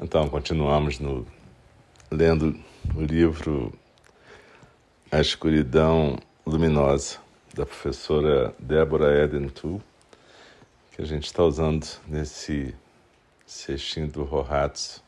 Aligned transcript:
Então, 0.00 0.28
continuamos 0.28 1.00
no, 1.00 1.26
lendo 2.08 2.56
o 2.94 3.02
livro 3.02 3.72
A 5.10 5.20
Escuridão 5.20 6.16
Luminosa, 6.46 7.18
da 7.52 7.66
professora 7.66 8.54
Débora 8.60 9.24
Eden 9.24 9.48
Tu, 9.48 9.82
que 10.92 11.02
a 11.02 11.04
gente 11.04 11.24
está 11.24 11.42
usando 11.42 11.84
nesse 12.06 12.76
cestinho 13.44 14.06
do 14.06 14.22
Rohatsu 14.22 15.02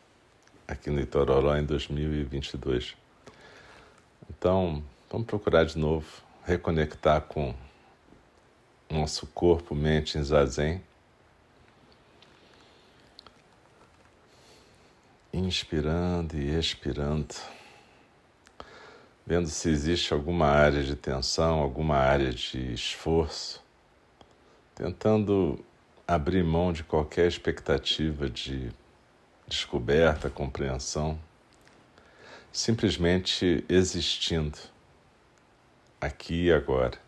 aqui 0.66 0.90
no 0.90 1.00
Itororó 1.00 1.56
em 1.56 1.64
2022. 1.64 2.96
Então, 4.28 4.82
vamos 5.08 5.28
procurar 5.28 5.66
de 5.66 5.78
novo 5.78 6.04
reconectar 6.44 7.20
com 7.20 7.54
nosso 8.90 9.28
corpo, 9.28 9.72
mente 9.72 10.18
em 10.18 10.22
zazen 10.24 10.82
inspirando 15.32 16.36
e 16.36 16.58
expirando, 16.58 17.34
vendo 19.24 19.48
se 19.48 19.68
existe 19.68 20.12
alguma 20.12 20.46
área 20.46 20.82
de 20.82 20.96
tensão, 20.96 21.60
alguma 21.60 21.96
área 21.96 22.32
de 22.32 22.72
esforço, 22.72 23.62
tentando 24.74 25.64
abrir 26.06 26.42
mão 26.42 26.72
de 26.72 26.82
qualquer 26.82 27.28
expectativa 27.28 28.28
de 28.28 28.72
descoberta, 29.46 30.28
compreensão, 30.28 31.18
simplesmente 32.52 33.64
existindo 33.68 34.58
aqui 36.00 36.46
e 36.46 36.52
agora, 36.52 36.98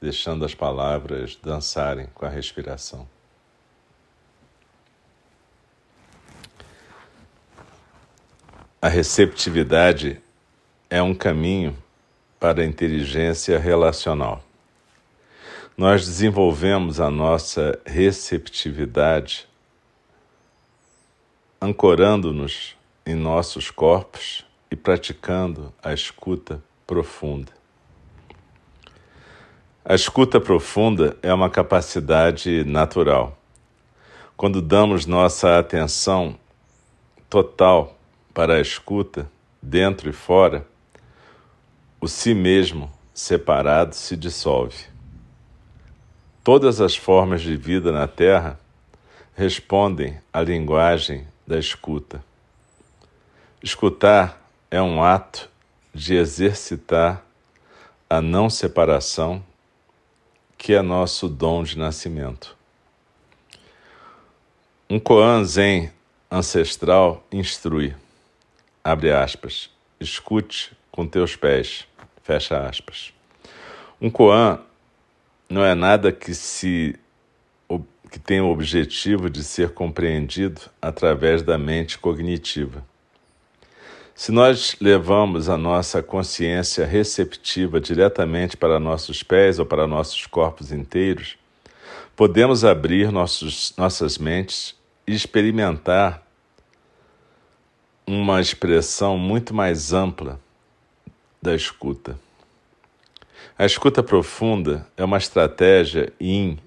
deixando 0.00 0.44
as 0.44 0.54
palavras 0.54 1.36
dançarem 1.36 2.06
com 2.14 2.26
a 2.26 2.28
respiração. 2.28 3.06
A 8.81 8.81
receptividade 8.92 10.20
é 10.90 11.02
um 11.02 11.14
caminho 11.14 11.74
para 12.38 12.60
a 12.60 12.66
inteligência 12.66 13.58
relacional. 13.58 14.44
Nós 15.74 16.04
desenvolvemos 16.06 17.00
a 17.00 17.10
nossa 17.10 17.80
receptividade 17.86 19.48
ancorando-nos 21.58 22.76
em 23.06 23.14
nossos 23.14 23.70
corpos 23.70 24.44
e 24.70 24.76
praticando 24.76 25.72
a 25.82 25.94
escuta 25.94 26.62
profunda. 26.86 27.50
A 29.82 29.94
escuta 29.94 30.38
profunda 30.38 31.16
é 31.22 31.32
uma 31.32 31.48
capacidade 31.48 32.62
natural. 32.64 33.38
Quando 34.36 34.60
damos 34.60 35.06
nossa 35.06 35.58
atenção 35.58 36.38
total 37.30 37.96
para 38.34 38.54
a 38.54 38.60
escuta, 38.60 39.30
dentro 39.60 40.08
e 40.08 40.12
fora, 40.12 40.66
o 42.00 42.08
si 42.08 42.34
mesmo 42.34 42.90
separado 43.14 43.94
se 43.94 44.16
dissolve. 44.16 44.86
Todas 46.42 46.80
as 46.80 46.96
formas 46.96 47.42
de 47.42 47.56
vida 47.56 47.92
na 47.92 48.08
Terra 48.08 48.58
respondem 49.34 50.18
à 50.32 50.40
linguagem 50.40 51.26
da 51.46 51.58
escuta. 51.58 52.24
Escutar 53.62 54.42
é 54.70 54.82
um 54.82 55.04
ato 55.04 55.48
de 55.94 56.14
exercitar 56.16 57.24
a 58.08 58.20
não 58.20 58.50
separação, 58.50 59.42
que 60.58 60.74
é 60.74 60.82
nosso 60.82 61.28
dom 61.28 61.62
de 61.62 61.78
nascimento. 61.78 62.56
Um 64.90 64.98
Koan 64.98 65.44
Zen 65.44 65.92
ancestral 66.30 67.24
instrui 67.30 67.94
abre 68.84 69.12
aspas, 69.12 69.70
escute 70.00 70.72
com 70.90 71.06
teus 71.06 71.36
pés, 71.36 71.86
fecha 72.22 72.66
aspas. 72.66 73.12
Um 74.00 74.10
koan 74.10 74.60
não 75.48 75.64
é 75.64 75.74
nada 75.74 76.10
que 76.10 76.34
se 76.34 76.98
que 78.12 78.18
tem 78.18 78.42
o 78.42 78.50
objetivo 78.50 79.30
de 79.30 79.42
ser 79.42 79.70
compreendido 79.70 80.60
através 80.82 81.42
da 81.42 81.56
mente 81.56 81.98
cognitiva. 81.98 82.84
Se 84.14 84.30
nós 84.30 84.76
levamos 84.78 85.48
a 85.48 85.56
nossa 85.56 86.02
consciência 86.02 86.84
receptiva 86.84 87.80
diretamente 87.80 88.54
para 88.54 88.78
nossos 88.78 89.22
pés 89.22 89.58
ou 89.58 89.64
para 89.64 89.86
nossos 89.86 90.26
corpos 90.26 90.70
inteiros, 90.70 91.38
podemos 92.14 92.66
abrir 92.66 93.10
nossos, 93.10 93.72
nossas 93.78 94.18
mentes 94.18 94.74
e 95.06 95.14
experimentar 95.14 96.22
uma 98.12 98.40
expressão 98.40 99.16
muito 99.16 99.54
mais 99.54 99.92
ampla 99.92 100.38
da 101.40 101.54
escuta. 101.54 102.18
A 103.58 103.64
escuta 103.64 104.02
profunda 104.02 104.86
é 104.96 105.04
uma 105.04 105.16
estratégia 105.16 106.12
in 106.20 106.58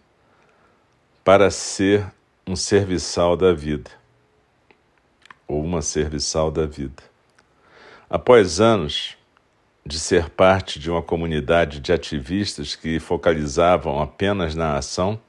para 1.24 1.52
ser 1.52 2.06
um 2.48 2.56
serviçal 2.56 3.36
da 3.38 3.54
vida, 3.54 3.92
ou 5.48 5.64
uma 5.64 5.82
serviçal 5.82 6.52
da 6.52 6.66
vida. 6.66 7.04
Após 8.10 8.60
anos 8.60 9.16
de 9.86 10.00
ser 10.00 10.30
parte 10.30 10.80
de 10.80 10.90
uma 10.90 11.02
comunidade 11.02 11.80
de 11.80 11.94
ativistas 11.94 12.76
que 12.76 13.00
focalizavam 13.00 14.02
apenas 14.02 14.56
na 14.56 14.78
ação, 14.78 15.20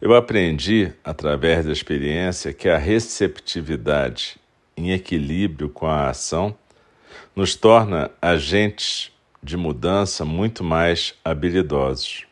eu 0.00 0.14
aprendi, 0.14 0.92
através 1.04 1.64
da 1.64 1.72
experiência, 1.72 2.52
que 2.52 2.68
a 2.68 2.76
receptividade 2.76 4.36
em 4.76 4.92
equilíbrio 4.92 5.68
com 5.68 5.86
a 5.86 6.08
ação, 6.08 6.56
nos 7.34 7.54
torna 7.54 8.10
agentes 8.20 9.12
de 9.42 9.56
mudança 9.56 10.24
muito 10.24 10.64
mais 10.64 11.14
habilidosos. 11.24 12.26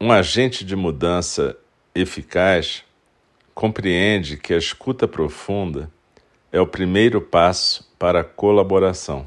Um 0.00 0.12
agente 0.12 0.64
de 0.64 0.76
mudança 0.76 1.56
eficaz 1.94 2.84
compreende 3.54 4.36
que 4.36 4.52
a 4.52 4.58
escuta 4.58 5.08
profunda 5.08 5.90
é 6.52 6.60
o 6.60 6.66
primeiro 6.66 7.20
passo 7.20 7.90
para 7.98 8.20
a 8.20 8.24
colaboração. 8.24 9.26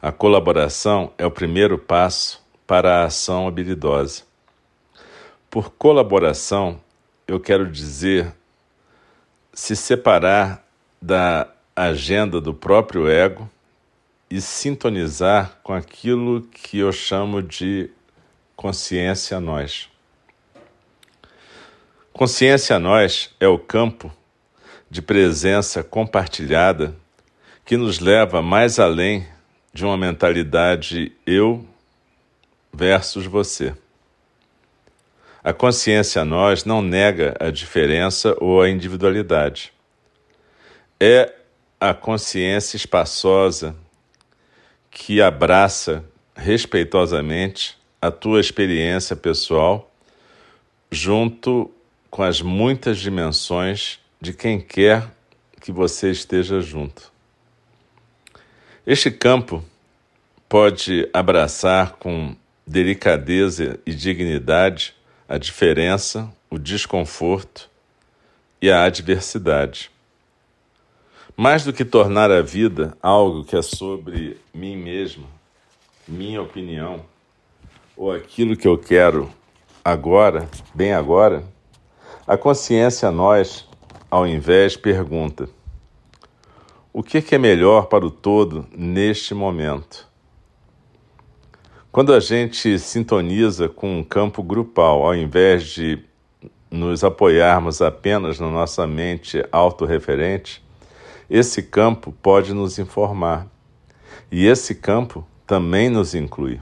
A 0.00 0.12
colaboração 0.12 1.12
é 1.18 1.26
o 1.26 1.30
primeiro 1.30 1.78
passo 1.78 2.46
para 2.66 3.00
a 3.00 3.04
ação 3.04 3.48
habilidosa. 3.48 4.22
Por 5.50 5.70
colaboração, 5.72 6.80
eu 7.28 7.38
quero 7.38 7.70
dizer 7.70 8.34
se 9.52 9.76
separar 9.76 10.66
da 11.00 11.46
agenda 11.76 12.40
do 12.40 12.54
próprio 12.54 13.06
ego 13.06 13.48
e 14.30 14.40
sintonizar 14.40 15.58
com 15.62 15.74
aquilo 15.74 16.40
que 16.42 16.78
eu 16.78 16.90
chamo 16.90 17.42
de 17.42 17.90
consciência 18.56 19.38
nós. 19.38 19.90
Consciência 22.14 22.78
nós 22.78 23.34
é 23.38 23.46
o 23.46 23.58
campo 23.58 24.10
de 24.90 25.02
presença 25.02 25.84
compartilhada 25.84 26.96
que 27.64 27.76
nos 27.76 28.00
leva 28.00 28.40
mais 28.40 28.78
além 28.78 29.26
de 29.72 29.84
uma 29.84 29.98
mentalidade 29.98 31.12
eu 31.26 31.66
versus 32.72 33.26
você. 33.26 33.74
A 35.48 35.52
consciência 35.54 36.26
nós 36.26 36.66
não 36.66 36.82
nega 36.82 37.34
a 37.40 37.50
diferença 37.50 38.36
ou 38.38 38.60
a 38.60 38.68
individualidade. 38.68 39.72
É 41.00 41.32
a 41.80 41.94
consciência 41.94 42.76
espaçosa 42.76 43.74
que 44.90 45.22
abraça 45.22 46.04
respeitosamente 46.36 47.78
a 47.98 48.10
tua 48.10 48.40
experiência 48.40 49.16
pessoal 49.16 49.90
junto 50.92 51.72
com 52.10 52.22
as 52.22 52.42
muitas 52.42 52.98
dimensões 52.98 54.00
de 54.20 54.34
quem 54.34 54.60
quer 54.60 55.10
que 55.62 55.72
você 55.72 56.10
esteja 56.10 56.60
junto. 56.60 57.10
Este 58.86 59.10
campo 59.10 59.64
pode 60.46 61.08
abraçar 61.10 61.92
com 61.92 62.36
delicadeza 62.66 63.80
e 63.86 63.94
dignidade 63.94 64.97
a 65.28 65.36
diferença, 65.36 66.32
o 66.48 66.58
desconforto 66.58 67.68
e 68.62 68.70
a 68.70 68.84
adversidade. 68.84 69.90
Mais 71.36 71.64
do 71.64 71.72
que 71.72 71.84
tornar 71.84 72.30
a 72.30 72.40
vida 72.40 72.96
algo 73.02 73.44
que 73.44 73.54
é 73.54 73.60
sobre 73.60 74.40
mim 74.54 74.74
mesmo, 74.74 75.26
minha 76.08 76.40
opinião, 76.40 77.04
ou 77.94 78.10
aquilo 78.10 78.56
que 78.56 78.66
eu 78.66 78.78
quero 78.78 79.30
agora, 79.84 80.48
bem 80.74 80.94
agora, 80.94 81.44
a 82.26 82.36
consciência 82.36 83.08
a 83.08 83.12
nós, 83.12 83.68
ao 84.10 84.26
invés, 84.26 84.76
pergunta: 84.76 85.48
o 86.90 87.02
que 87.02 87.22
é 87.34 87.38
melhor 87.38 87.86
para 87.86 88.06
o 88.06 88.10
todo 88.10 88.66
neste 88.74 89.34
momento? 89.34 90.07
Quando 91.90 92.12
a 92.12 92.20
gente 92.20 92.78
sintoniza 92.78 93.66
com 93.66 93.98
um 93.98 94.04
campo 94.04 94.42
grupal, 94.42 95.04
ao 95.04 95.14
invés 95.14 95.64
de 95.64 95.98
nos 96.70 97.02
apoiarmos 97.02 97.80
apenas 97.80 98.38
na 98.38 98.50
nossa 98.50 98.86
mente 98.86 99.42
autorreferente, 99.50 100.62
esse 101.30 101.62
campo 101.62 102.12
pode 102.22 102.52
nos 102.52 102.78
informar. 102.78 103.46
E 104.30 104.46
esse 104.46 104.74
campo 104.74 105.26
também 105.46 105.88
nos 105.88 106.14
inclui. 106.14 106.60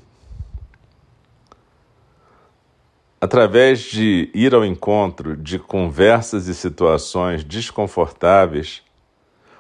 Através 3.20 3.80
de 3.80 4.30
ir 4.32 4.54
ao 4.54 4.64
encontro 4.64 5.36
de 5.36 5.58
conversas 5.58 6.46
e 6.46 6.54
situações 6.54 7.42
desconfortáveis 7.42 8.80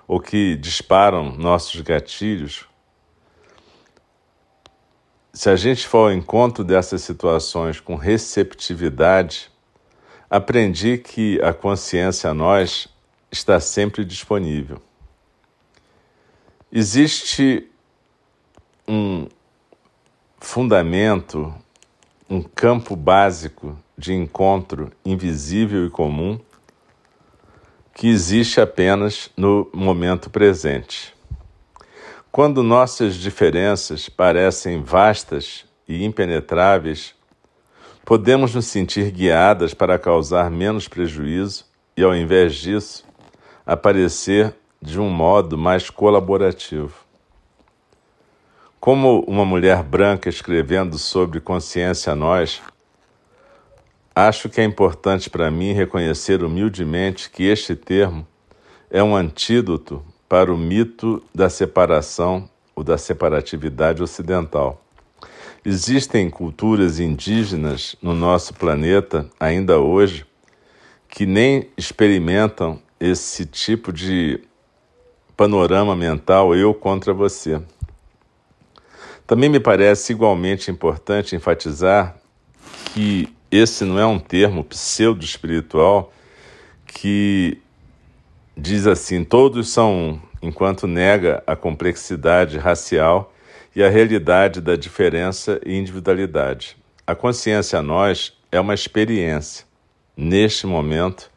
ou 0.06 0.20
que 0.20 0.54
disparam 0.54 1.32
nossos 1.36 1.80
gatilhos, 1.80 2.66
se 5.36 5.50
a 5.50 5.54
gente 5.54 5.86
for 5.86 6.08
ao 6.08 6.12
encontro 6.12 6.64
dessas 6.64 7.02
situações 7.02 7.78
com 7.78 7.94
receptividade, 7.94 9.50
aprendi 10.30 10.96
que 10.96 11.38
a 11.42 11.52
consciência 11.52 12.30
a 12.30 12.34
nós 12.34 12.88
está 13.30 13.60
sempre 13.60 14.02
disponível. 14.02 14.80
Existe 16.72 17.68
um 18.88 19.28
fundamento, 20.40 21.54
um 22.30 22.40
campo 22.40 22.96
básico 22.96 23.78
de 23.96 24.14
encontro 24.14 24.90
invisível 25.04 25.84
e 25.84 25.90
comum 25.90 26.40
que 27.92 28.08
existe 28.08 28.58
apenas 28.58 29.30
no 29.36 29.68
momento 29.74 30.30
presente. 30.30 31.15
Quando 32.36 32.62
nossas 32.62 33.14
diferenças 33.14 34.10
parecem 34.10 34.82
vastas 34.82 35.64
e 35.88 36.04
impenetráveis, 36.04 37.14
podemos 38.04 38.54
nos 38.54 38.66
sentir 38.66 39.10
guiadas 39.10 39.72
para 39.72 39.98
causar 39.98 40.50
menos 40.50 40.86
prejuízo 40.86 41.64
e, 41.96 42.02
ao 42.02 42.14
invés 42.14 42.56
disso, 42.56 43.06
aparecer 43.64 44.54
de 44.82 45.00
um 45.00 45.08
modo 45.08 45.56
mais 45.56 45.88
colaborativo. 45.88 46.92
Como 48.78 49.20
uma 49.20 49.46
mulher 49.46 49.82
branca 49.82 50.28
escrevendo 50.28 50.98
sobre 50.98 51.40
consciência 51.40 52.12
a 52.12 52.16
nós, 52.16 52.60
acho 54.14 54.50
que 54.50 54.60
é 54.60 54.64
importante 54.64 55.30
para 55.30 55.50
mim 55.50 55.72
reconhecer 55.72 56.44
humildemente 56.44 57.30
que 57.30 57.44
este 57.44 57.74
termo 57.74 58.28
é 58.90 59.02
um 59.02 59.16
antídoto 59.16 60.04
para 60.28 60.52
o 60.52 60.58
mito 60.58 61.22
da 61.34 61.48
separação 61.48 62.48
ou 62.74 62.82
da 62.82 62.98
separatividade 62.98 64.02
ocidental. 64.02 64.82
Existem 65.64 66.30
culturas 66.30 67.00
indígenas 67.00 67.96
no 68.00 68.14
nosso 68.14 68.54
planeta 68.54 69.28
ainda 69.38 69.78
hoje 69.78 70.26
que 71.08 71.26
nem 71.26 71.68
experimentam 71.76 72.80
esse 73.00 73.46
tipo 73.46 73.92
de 73.92 74.40
panorama 75.36 75.96
mental 75.96 76.54
eu 76.54 76.72
contra 76.72 77.12
você. 77.12 77.60
Também 79.26 79.48
me 79.48 79.58
parece 79.58 80.12
igualmente 80.12 80.70
importante 80.70 81.34
enfatizar 81.34 82.16
que 82.92 83.28
esse 83.50 83.84
não 83.84 83.98
é 83.98 84.06
um 84.06 84.18
termo 84.18 84.62
pseudo-espiritual 84.62 86.12
que 86.86 87.58
diz 88.56 88.86
assim: 88.86 89.22
todos 89.22 89.68
são 89.68 89.94
um, 89.94 90.20
enquanto 90.40 90.86
nega 90.86 91.42
a 91.46 91.54
complexidade 91.54 92.56
racial 92.56 93.32
e 93.74 93.82
a 93.82 93.90
realidade 93.90 94.60
da 94.60 94.74
diferença 94.74 95.60
e 95.64 95.74
individualidade. 95.74 96.76
A 97.06 97.14
consciência 97.14 97.78
a 97.78 97.82
nós 97.82 98.32
é 98.50 98.58
uma 98.58 98.74
experiência, 98.74 99.66
neste 100.16 100.66
momento, 100.66 101.30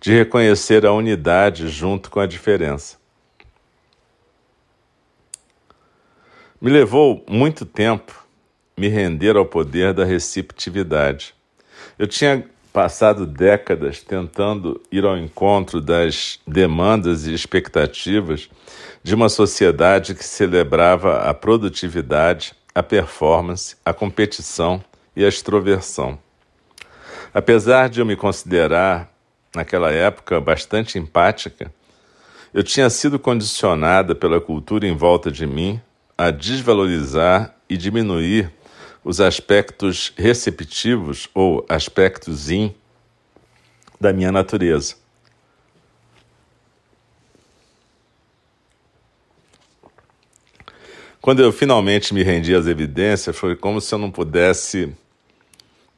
de 0.00 0.12
reconhecer 0.12 0.84
a 0.84 0.92
unidade 0.92 1.68
junto 1.68 2.10
com 2.10 2.18
a 2.18 2.26
diferença. 2.26 2.96
Me 6.60 6.70
levou 6.70 7.24
muito 7.28 7.64
tempo 7.64 8.26
me 8.76 8.88
render 8.88 9.36
ao 9.36 9.46
poder 9.46 9.94
da 9.94 10.04
receptividade. 10.04 11.34
Eu 11.98 12.06
tinha 12.06 12.44
passado 12.76 13.24
décadas 13.24 14.02
tentando 14.02 14.78
ir 14.92 15.02
ao 15.06 15.16
encontro 15.16 15.80
das 15.80 16.38
demandas 16.46 17.26
e 17.26 17.32
expectativas 17.32 18.50
de 19.02 19.14
uma 19.14 19.30
sociedade 19.30 20.14
que 20.14 20.22
celebrava 20.22 21.22
a 21.22 21.32
produtividade, 21.32 22.52
a 22.74 22.82
performance, 22.82 23.76
a 23.82 23.94
competição 23.94 24.84
e 25.16 25.24
a 25.24 25.28
extroversão. 25.28 26.18
Apesar 27.32 27.88
de 27.88 28.00
eu 28.00 28.04
me 28.04 28.14
considerar, 28.14 29.10
naquela 29.54 29.90
época, 29.90 30.38
bastante 30.38 30.98
empática, 30.98 31.72
eu 32.52 32.62
tinha 32.62 32.90
sido 32.90 33.18
condicionada 33.18 34.14
pela 34.14 34.38
cultura 34.38 34.86
em 34.86 34.94
volta 34.94 35.30
de 35.30 35.46
mim 35.46 35.80
a 36.18 36.30
desvalorizar 36.30 37.54
e 37.70 37.76
diminuir 37.78 38.52
os 39.06 39.20
aspectos 39.20 40.12
receptivos 40.16 41.28
ou 41.32 41.64
aspectos 41.68 42.50
in 42.50 42.74
da 44.00 44.12
minha 44.12 44.32
natureza. 44.32 44.96
Quando 51.20 51.40
eu 51.40 51.52
finalmente 51.52 52.12
me 52.12 52.24
rendi 52.24 52.52
às 52.52 52.66
evidências, 52.66 53.38
foi 53.38 53.54
como 53.54 53.80
se 53.80 53.94
eu 53.94 53.98
não 54.00 54.10
pudesse 54.10 54.92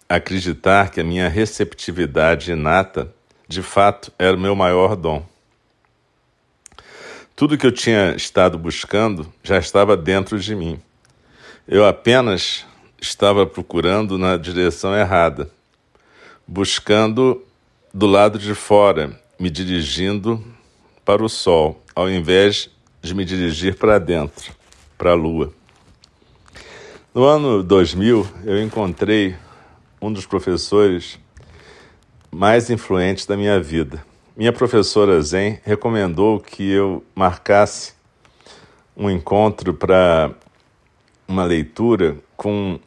acreditar 0.07 0.91
que 0.91 1.01
a 1.01 1.05
minha 1.05 1.31
receptividade 1.31 2.53
inata, 2.53 3.11
de 3.49 3.63
fato, 3.63 4.13
era 4.19 4.37
o 4.37 4.41
meu 4.41 4.55
maior 4.55 4.95
dom. 4.95 5.25
Tudo 7.35 7.57
que 7.57 7.67
eu 7.67 7.73
tinha 7.73 8.15
estado 8.15 8.59
buscando 8.59 9.33
já 9.43 9.57
estava 9.57 9.97
dentro 9.97 10.39
de 10.39 10.55
mim. 10.55 10.79
Eu 11.67 11.87
apenas 11.87 12.68
estava 13.01 13.47
procurando 13.47 14.19
na 14.19 14.37
direção 14.37 14.95
errada, 14.95 15.51
buscando 16.47 17.43
do 17.93 18.07
lado 18.07 18.39
de 18.39 18.55
fora, 18.55 19.19
me 19.39 19.51
dirigindo 19.51 20.45
para 21.05 21.25
o 21.25 21.29
sol, 21.29 21.83
ao 21.95 22.11
invés 22.11 22.71
de 23.01 23.15
me 23.15 23.25
dirigir 23.25 23.77
para 23.77 23.99
dentro, 23.99 24.53
para 24.97 25.13
a 25.13 25.15
lua. 25.15 25.53
No 27.15 27.25
ano 27.25 27.63
2000, 27.63 28.27
eu 28.45 28.63
encontrei 28.63 29.35
um 30.01 30.13
dos 30.13 30.27
professores 30.27 31.19
mais 32.31 32.69
influentes 32.71 33.27
da 33.27 33.37
minha 33.37 33.61
vida. 33.61 34.05
Minha 34.37 34.53
professora 34.53 35.21
Zen 35.21 35.59
recomendou 35.65 36.39
que 36.39 36.71
eu 36.71 37.05
marcasse 37.15 37.95
um 38.97 39.11
encontro 39.11 39.73
para 39.73 40.31
uma 41.27 41.45
leitura 41.45 42.17
com 42.37 42.79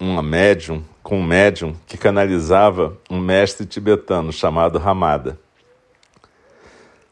uma 0.00 0.22
médium, 0.22 0.82
com 1.02 1.20
um 1.20 1.22
médium 1.22 1.76
que 1.86 1.98
canalizava 1.98 2.96
um 3.10 3.18
mestre 3.18 3.66
tibetano 3.66 4.32
chamado 4.32 4.78
Ramada. 4.78 5.38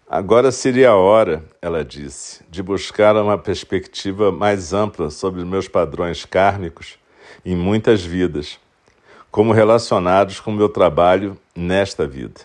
Agora 0.09 0.50
seria 0.50 0.88
a 0.88 0.97
hora, 0.97 1.45
ela 1.61 1.85
disse, 1.85 2.42
de 2.49 2.62
buscar 2.62 3.14
uma 3.14 3.37
perspectiva 3.37 4.33
mais 4.33 4.73
ampla 4.73 5.11
sobre 5.11 5.45
meus 5.45 5.68
padrões 5.68 6.25
kármicos 6.25 6.99
em 7.45 7.54
muitas 7.54 8.02
vidas, 8.02 8.59
como 9.30 9.52
relacionados 9.52 10.40
com 10.40 10.50
meu 10.50 10.71
trabalho 10.71 11.37
nesta 11.54 12.07
vida. 12.07 12.40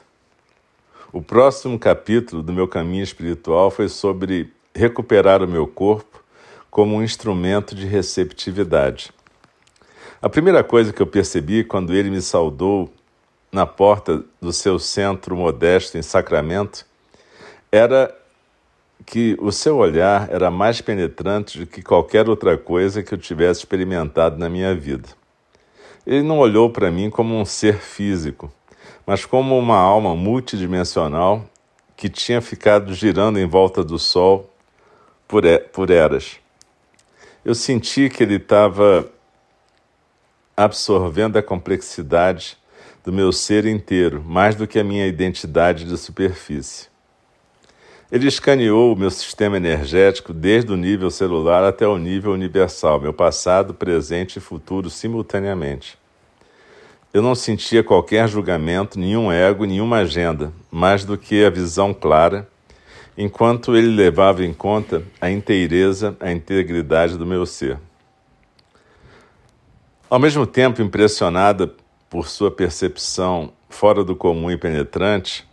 O 1.13 1.21
próximo 1.21 1.79
capítulo 1.79 2.43
do 2.43 2.51
meu 2.51 2.67
caminho 2.67 3.03
espiritual 3.03 3.71
foi 3.71 3.87
sobre 3.87 4.51
recuperar 4.75 5.41
o 5.41 5.47
meu 5.47 5.65
corpo 5.65 6.21
como 6.69 6.97
um 6.97 7.03
instrumento 7.03 7.73
de 7.73 7.85
receptividade. 7.85 9.13
A 10.23 10.29
primeira 10.29 10.63
coisa 10.63 10.93
que 10.93 11.01
eu 11.01 11.05
percebi 11.05 11.65
quando 11.65 11.93
ele 11.93 12.09
me 12.09 12.21
saudou 12.21 12.89
na 13.51 13.65
porta 13.65 14.23
do 14.39 14.53
seu 14.53 14.79
centro 14.79 15.35
modesto 15.35 15.97
em 15.97 16.01
Sacramento 16.01 16.85
era 17.69 18.17
que 19.05 19.35
o 19.41 19.51
seu 19.51 19.75
olhar 19.75 20.29
era 20.31 20.49
mais 20.49 20.79
penetrante 20.79 21.59
do 21.59 21.67
que 21.67 21.81
qualquer 21.81 22.29
outra 22.29 22.57
coisa 22.57 23.03
que 23.03 23.13
eu 23.13 23.17
tivesse 23.17 23.59
experimentado 23.59 24.37
na 24.37 24.47
minha 24.47 24.73
vida. 24.73 25.09
Ele 26.07 26.23
não 26.23 26.39
olhou 26.39 26.69
para 26.69 26.89
mim 26.89 27.09
como 27.09 27.37
um 27.37 27.43
ser 27.43 27.79
físico, 27.79 28.49
mas 29.05 29.25
como 29.25 29.59
uma 29.59 29.77
alma 29.77 30.15
multidimensional 30.15 31.43
que 31.97 32.07
tinha 32.07 32.39
ficado 32.39 32.93
girando 32.93 33.39
em 33.39 33.45
volta 33.45 33.83
do 33.83 33.99
Sol 33.99 34.49
por, 35.27 35.43
por 35.73 35.89
eras. 35.89 36.37
Eu 37.43 37.53
senti 37.53 38.09
que 38.09 38.23
ele 38.23 38.35
estava 38.35 39.11
absorvendo 40.55 41.37
a 41.37 41.43
complexidade 41.43 42.57
do 43.03 43.11
meu 43.11 43.31
ser 43.31 43.65
inteiro, 43.65 44.23
mais 44.25 44.55
do 44.55 44.67
que 44.67 44.79
a 44.79 44.83
minha 44.83 45.07
identidade 45.07 45.83
de 45.83 45.97
superfície. 45.97 46.87
Ele 48.11 48.27
escaneou 48.27 48.93
o 48.93 48.95
meu 48.95 49.09
sistema 49.09 49.57
energético 49.57 50.31
desde 50.31 50.71
o 50.71 50.77
nível 50.77 51.09
celular 51.09 51.63
até 51.63 51.87
o 51.87 51.97
nível 51.97 52.31
universal, 52.31 52.99
meu 53.01 53.11
passado, 53.11 53.73
presente 53.73 54.37
e 54.37 54.39
futuro 54.39 54.89
simultaneamente. 54.89 55.97
Eu 57.11 57.23
não 57.23 57.33
sentia 57.33 57.83
qualquer 57.83 58.27
julgamento, 58.27 58.99
nenhum 58.99 59.31
ego, 59.31 59.65
nenhuma 59.65 59.97
agenda, 59.97 60.53
mais 60.71 61.03
do 61.03 61.17
que 61.17 61.43
a 61.43 61.49
visão 61.49 61.93
clara, 61.93 62.47
enquanto 63.17 63.75
ele 63.75 63.87
levava 63.87 64.45
em 64.45 64.53
conta 64.53 65.03
a 65.19 65.29
inteireza, 65.29 66.15
a 66.19 66.31
integridade 66.31 67.17
do 67.17 67.25
meu 67.25 67.45
ser. 67.45 67.79
Ao 70.13 70.19
mesmo 70.19 70.45
tempo 70.45 70.79
impressionada 70.79 71.73
por 72.07 72.27
sua 72.27 72.51
percepção 72.51 73.51
fora 73.67 74.03
do 74.03 74.15
comum 74.15 74.51
e 74.51 74.55
penetrante, 74.55 75.43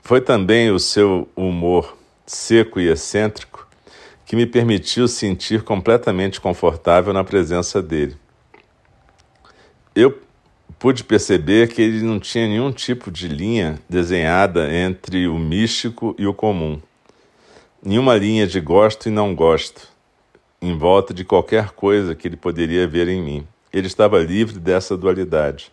foi 0.00 0.20
também 0.20 0.70
o 0.70 0.78
seu 0.78 1.28
humor 1.34 1.96
seco 2.24 2.78
e 2.78 2.88
excêntrico 2.88 3.66
que 4.24 4.36
me 4.36 4.46
permitiu 4.46 5.08
sentir 5.08 5.64
completamente 5.64 6.40
confortável 6.40 7.12
na 7.12 7.24
presença 7.24 7.82
dele. 7.82 8.16
Eu 9.96 10.16
pude 10.78 11.02
perceber 11.02 11.66
que 11.70 11.82
ele 11.82 12.04
não 12.04 12.20
tinha 12.20 12.46
nenhum 12.46 12.70
tipo 12.70 13.10
de 13.10 13.26
linha 13.26 13.80
desenhada 13.90 14.72
entre 14.72 15.26
o 15.26 15.36
místico 15.40 16.14
e 16.16 16.24
o 16.24 16.32
comum. 16.32 16.80
Nenhuma 17.84 18.14
linha 18.14 18.46
de 18.46 18.60
gosto 18.60 19.08
e 19.08 19.10
não 19.10 19.34
gosto, 19.34 19.92
em 20.64 20.78
volta 20.78 21.12
de 21.12 21.24
qualquer 21.24 21.72
coisa 21.72 22.14
que 22.14 22.26
ele 22.26 22.36
poderia 22.36 22.88
ver 22.88 23.06
em 23.06 23.22
mim. 23.22 23.46
Ele 23.70 23.86
estava 23.86 24.18
livre 24.18 24.58
dessa 24.58 24.96
dualidade. 24.96 25.70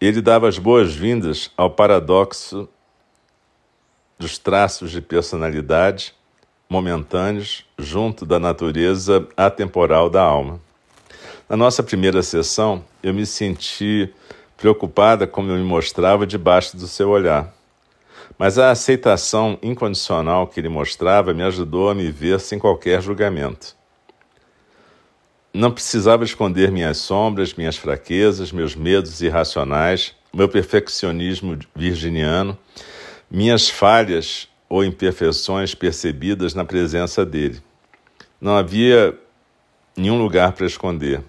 Ele 0.00 0.20
dava 0.20 0.48
as 0.48 0.58
boas-vindas 0.58 1.50
ao 1.56 1.70
paradoxo 1.70 2.68
dos 4.16 4.38
traços 4.38 4.92
de 4.92 5.00
personalidade 5.00 6.14
momentâneos 6.68 7.64
junto 7.76 8.24
da 8.24 8.38
natureza 8.38 9.26
atemporal 9.36 10.08
da 10.08 10.22
alma. 10.22 10.60
Na 11.48 11.56
nossa 11.56 11.82
primeira 11.82 12.22
sessão, 12.22 12.84
eu 13.02 13.12
me 13.12 13.26
senti 13.26 14.12
preocupada 14.56 15.26
como 15.26 15.50
eu 15.50 15.56
me 15.56 15.64
mostrava 15.64 16.26
debaixo 16.26 16.76
do 16.76 16.86
seu 16.86 17.10
olhar. 17.10 17.52
Mas 18.38 18.58
a 18.58 18.70
aceitação 18.70 19.58
incondicional 19.62 20.46
que 20.46 20.60
ele 20.60 20.68
mostrava 20.68 21.34
me 21.34 21.42
ajudou 21.42 21.90
a 21.90 21.94
me 21.94 22.10
ver 22.10 22.38
sem 22.38 22.58
qualquer 22.58 23.00
julgamento. 23.02 23.74
Não 25.56 25.70
precisava 25.70 26.22
esconder 26.22 26.70
minhas 26.70 26.98
sombras, 26.98 27.54
minhas 27.54 27.76
fraquezas, 27.76 28.52
meus 28.52 28.76
medos 28.76 29.20
irracionais, 29.22 30.14
meu 30.32 30.48
perfeccionismo 30.48 31.58
virginiano 31.74 32.58
minhas 33.30 33.68
falhas 33.68 34.48
ou 34.68 34.84
imperfeições 34.84 35.74
percebidas 35.74 36.54
na 36.54 36.64
presença 36.64 37.24
dele. 37.24 37.60
Não 38.40 38.56
havia 38.56 39.18
nenhum 39.96 40.18
lugar 40.18 40.52
para 40.52 40.66
esconder. 40.66 41.22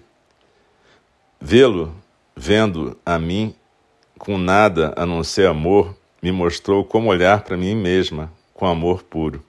Vê-lo, 1.40 1.94
vendo 2.36 2.98
a 3.04 3.18
mim, 3.18 3.54
com 4.18 4.36
nada 4.36 4.92
a 4.96 5.06
não 5.06 5.22
ser 5.22 5.46
amor, 5.46 5.96
me 6.22 6.32
mostrou 6.32 6.84
como 6.84 7.08
olhar 7.08 7.42
para 7.42 7.56
mim 7.56 7.74
mesma 7.74 8.32
com 8.52 8.66
amor 8.66 9.02
puro. 9.04 9.42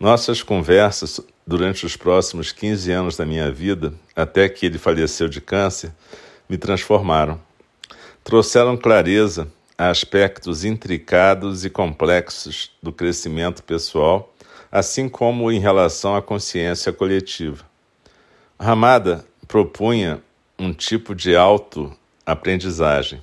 Nossas 0.00 0.42
conversas 0.42 1.20
durante 1.46 1.84
os 1.84 1.94
próximos 1.94 2.52
15 2.52 2.90
anos 2.90 3.18
da 3.18 3.26
minha 3.26 3.50
vida, 3.50 3.92
até 4.16 4.48
que 4.48 4.64
ele 4.64 4.78
faleceu 4.78 5.28
de 5.28 5.42
câncer, 5.42 5.92
me 6.48 6.56
transformaram. 6.56 7.38
Trouxeram 8.24 8.78
clareza 8.78 9.46
aspectos 9.76 10.64
intricados 10.64 11.66
e 11.66 11.70
complexos 11.70 12.70
do 12.82 12.90
crescimento 12.94 13.62
pessoal, 13.62 14.34
assim 14.72 15.06
como 15.06 15.52
em 15.52 15.60
relação 15.60 16.16
à 16.16 16.22
consciência 16.22 16.94
coletiva. 16.94 17.62
Ramada 18.58 19.26
propunha 19.46 20.22
um 20.58 20.72
tipo 20.72 21.14
de 21.14 21.36
autoaprendizagem. 21.36 23.22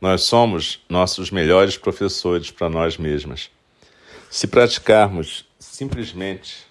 Nós 0.00 0.22
somos 0.22 0.84
nossos 0.88 1.32
melhores 1.32 1.76
professores 1.76 2.52
para 2.52 2.70
nós 2.70 2.96
mesmas. 2.96 3.50
Se 4.30 4.46
praticarmos 4.46 5.49
simplesmente 5.60 6.66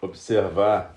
observar 0.00 0.94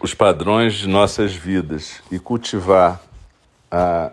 os 0.00 0.12
padrões 0.12 0.74
de 0.74 0.88
nossas 0.88 1.32
vidas 1.32 2.02
e 2.10 2.18
cultivar 2.18 3.00
a 3.70 4.10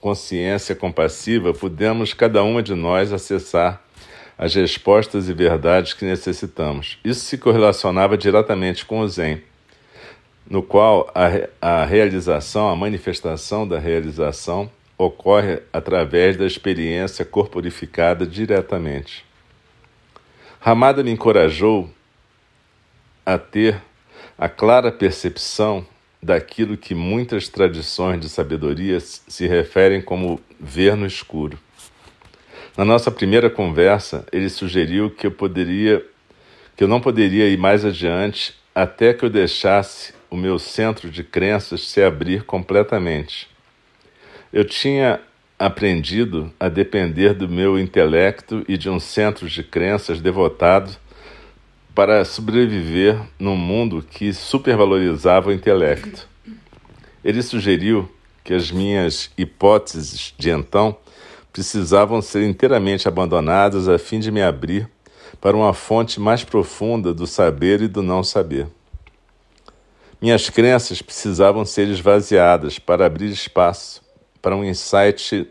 consciência 0.00 0.74
compassiva, 0.74 1.52
podemos 1.52 2.14
cada 2.14 2.42
uma 2.42 2.62
de 2.62 2.74
nós 2.74 3.12
acessar 3.12 3.82
as 4.38 4.54
respostas 4.54 5.28
e 5.28 5.32
verdades 5.32 5.92
que 5.92 6.04
necessitamos. 6.04 6.98
Isso 7.04 7.20
se 7.20 7.36
correlacionava 7.36 8.16
diretamente 8.16 8.86
com 8.86 9.00
o 9.00 9.08
Zen, 9.08 9.42
no 10.48 10.62
qual 10.62 11.10
a, 11.14 11.80
a 11.80 11.84
realização, 11.84 12.68
a 12.68 12.76
manifestação 12.76 13.66
da 13.68 13.78
realização, 13.78 14.70
ocorre 15.04 15.62
através 15.72 16.36
da 16.36 16.46
experiência 16.46 17.24
corporificada 17.24 18.26
diretamente. 18.26 19.24
Ramada 20.60 21.02
me 21.02 21.10
encorajou 21.10 21.90
a 23.24 23.38
ter 23.38 23.80
a 24.38 24.48
clara 24.48 24.90
percepção 24.90 25.86
daquilo 26.22 26.76
que 26.76 26.94
muitas 26.94 27.48
tradições 27.48 28.20
de 28.20 28.28
sabedoria 28.28 28.98
se 29.00 29.46
referem 29.46 30.00
como 30.00 30.40
ver 30.58 30.96
no 30.96 31.06
escuro. 31.06 31.58
Na 32.76 32.84
nossa 32.84 33.10
primeira 33.10 33.50
conversa, 33.50 34.26
ele 34.32 34.48
sugeriu 34.48 35.10
que 35.10 35.26
eu 35.26 35.30
poderia 35.30 36.04
que 36.76 36.82
eu 36.82 36.88
não 36.88 37.00
poderia 37.00 37.48
ir 37.48 37.56
mais 37.56 37.84
adiante 37.84 38.54
até 38.74 39.14
que 39.14 39.24
eu 39.24 39.30
deixasse 39.30 40.12
o 40.28 40.36
meu 40.36 40.58
centro 40.58 41.08
de 41.08 41.22
crenças 41.22 41.86
se 41.86 42.02
abrir 42.02 42.42
completamente. 42.42 43.53
Eu 44.54 44.64
tinha 44.64 45.20
aprendido 45.58 46.48
a 46.60 46.68
depender 46.68 47.34
do 47.34 47.48
meu 47.48 47.76
intelecto 47.76 48.64
e 48.68 48.78
de 48.78 48.88
um 48.88 49.00
centro 49.00 49.48
de 49.48 49.64
crenças 49.64 50.20
devotado 50.20 50.92
para 51.92 52.24
sobreviver 52.24 53.20
num 53.36 53.56
mundo 53.56 54.00
que 54.08 54.32
supervalorizava 54.32 55.48
o 55.48 55.52
intelecto. 55.52 56.28
Ele 57.24 57.42
sugeriu 57.42 58.08
que 58.44 58.54
as 58.54 58.70
minhas 58.70 59.28
hipóteses 59.36 60.32
de 60.38 60.50
então 60.50 60.96
precisavam 61.52 62.22
ser 62.22 62.48
inteiramente 62.48 63.08
abandonadas 63.08 63.88
a 63.88 63.98
fim 63.98 64.20
de 64.20 64.30
me 64.30 64.40
abrir 64.40 64.88
para 65.40 65.56
uma 65.56 65.74
fonte 65.74 66.20
mais 66.20 66.44
profunda 66.44 67.12
do 67.12 67.26
saber 67.26 67.82
e 67.82 67.88
do 67.88 68.04
não 68.04 68.22
saber. 68.22 68.68
Minhas 70.22 70.48
crenças 70.48 71.02
precisavam 71.02 71.64
ser 71.64 71.88
esvaziadas 71.88 72.78
para 72.78 73.04
abrir 73.04 73.32
espaço 73.32 74.03
para 74.44 74.54
um 74.54 74.62
insight 74.62 75.50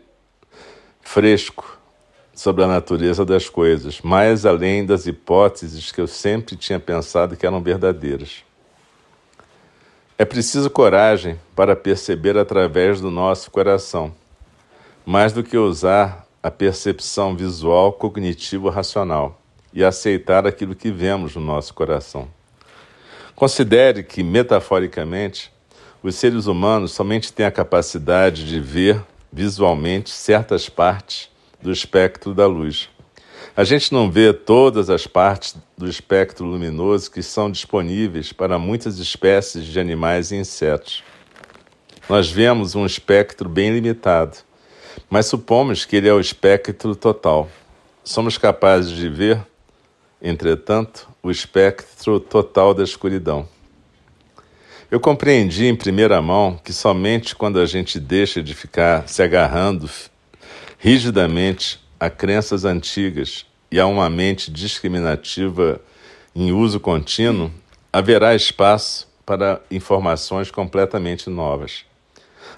fresco 1.02 1.80
sobre 2.32 2.62
a 2.62 2.68
natureza 2.68 3.24
das 3.24 3.48
coisas, 3.48 4.00
mais 4.00 4.46
além 4.46 4.86
das 4.86 5.08
hipóteses 5.08 5.90
que 5.90 6.00
eu 6.00 6.06
sempre 6.06 6.54
tinha 6.54 6.78
pensado 6.78 7.36
que 7.36 7.44
eram 7.44 7.60
verdadeiras. 7.60 8.44
É 10.16 10.24
preciso 10.24 10.70
coragem 10.70 11.40
para 11.56 11.74
perceber 11.74 12.38
através 12.38 13.00
do 13.00 13.10
nosso 13.10 13.50
coração, 13.50 14.14
mais 15.04 15.32
do 15.32 15.42
que 15.42 15.58
usar 15.58 16.24
a 16.40 16.48
percepção 16.48 17.34
visual 17.34 17.94
cognitivo-racional 17.94 19.40
e 19.72 19.82
aceitar 19.82 20.46
aquilo 20.46 20.76
que 20.76 20.92
vemos 20.92 21.34
no 21.34 21.42
nosso 21.42 21.74
coração. 21.74 22.28
Considere 23.34 24.04
que, 24.04 24.22
metaforicamente, 24.22 25.52
os 26.04 26.16
seres 26.16 26.44
humanos 26.46 26.92
somente 26.92 27.32
têm 27.32 27.46
a 27.46 27.50
capacidade 27.50 28.46
de 28.46 28.60
ver 28.60 29.02
visualmente 29.32 30.10
certas 30.10 30.68
partes 30.68 31.30
do 31.62 31.72
espectro 31.72 32.34
da 32.34 32.46
luz. 32.46 32.90
A 33.56 33.64
gente 33.64 33.90
não 33.90 34.10
vê 34.10 34.30
todas 34.34 34.90
as 34.90 35.06
partes 35.06 35.56
do 35.78 35.88
espectro 35.88 36.44
luminoso 36.44 37.10
que 37.10 37.22
são 37.22 37.50
disponíveis 37.50 38.34
para 38.34 38.58
muitas 38.58 38.98
espécies 38.98 39.64
de 39.64 39.80
animais 39.80 40.30
e 40.30 40.36
insetos. 40.36 41.02
Nós 42.06 42.30
vemos 42.30 42.74
um 42.74 42.84
espectro 42.84 43.48
bem 43.48 43.72
limitado, 43.72 44.36
mas 45.08 45.24
supomos 45.24 45.86
que 45.86 45.96
ele 45.96 46.08
é 46.08 46.12
o 46.12 46.20
espectro 46.20 46.94
total. 46.94 47.48
Somos 48.04 48.36
capazes 48.36 48.94
de 48.94 49.08
ver, 49.08 49.40
entretanto, 50.20 51.08
o 51.22 51.30
espectro 51.30 52.20
total 52.20 52.74
da 52.74 52.84
escuridão. 52.84 53.53
Eu 54.90 55.00
compreendi 55.00 55.66
em 55.66 55.74
primeira 55.74 56.20
mão 56.20 56.60
que 56.62 56.72
somente 56.72 57.34
quando 57.34 57.58
a 57.58 57.66
gente 57.66 57.98
deixa 57.98 58.42
de 58.42 58.54
ficar 58.54 59.08
se 59.08 59.22
agarrando 59.22 59.88
rigidamente 60.78 61.80
a 61.98 62.10
crenças 62.10 62.64
antigas 62.64 63.46
e 63.70 63.80
a 63.80 63.86
uma 63.86 64.10
mente 64.10 64.50
discriminativa 64.50 65.80
em 66.36 66.52
uso 66.52 66.78
contínuo, 66.78 67.50
haverá 67.92 68.34
espaço 68.34 69.08
para 69.24 69.60
informações 69.70 70.50
completamente 70.50 71.30
novas. 71.30 71.84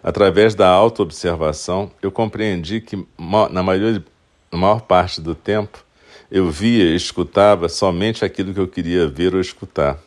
Através 0.03 0.55
da 0.55 0.69
autoobservação, 0.69 1.91
eu 2.03 2.11
compreendi 2.11 2.81
que, 2.81 3.07
na, 3.19 3.49
na 3.49 4.59
maior 4.59 4.81
parte 4.81 5.21
do 5.21 5.35
tempo, 5.35 5.85
eu 6.31 6.51
via 6.51 6.85
e 6.85 6.97
escutava 6.97 7.69
somente 7.69 8.25
aquilo 8.25 8.53
que 8.53 8.61
eu 8.61 8.67
queria 8.67 9.07
ver 9.07 9.35
ou 9.35 9.41
escutar. 9.41 9.99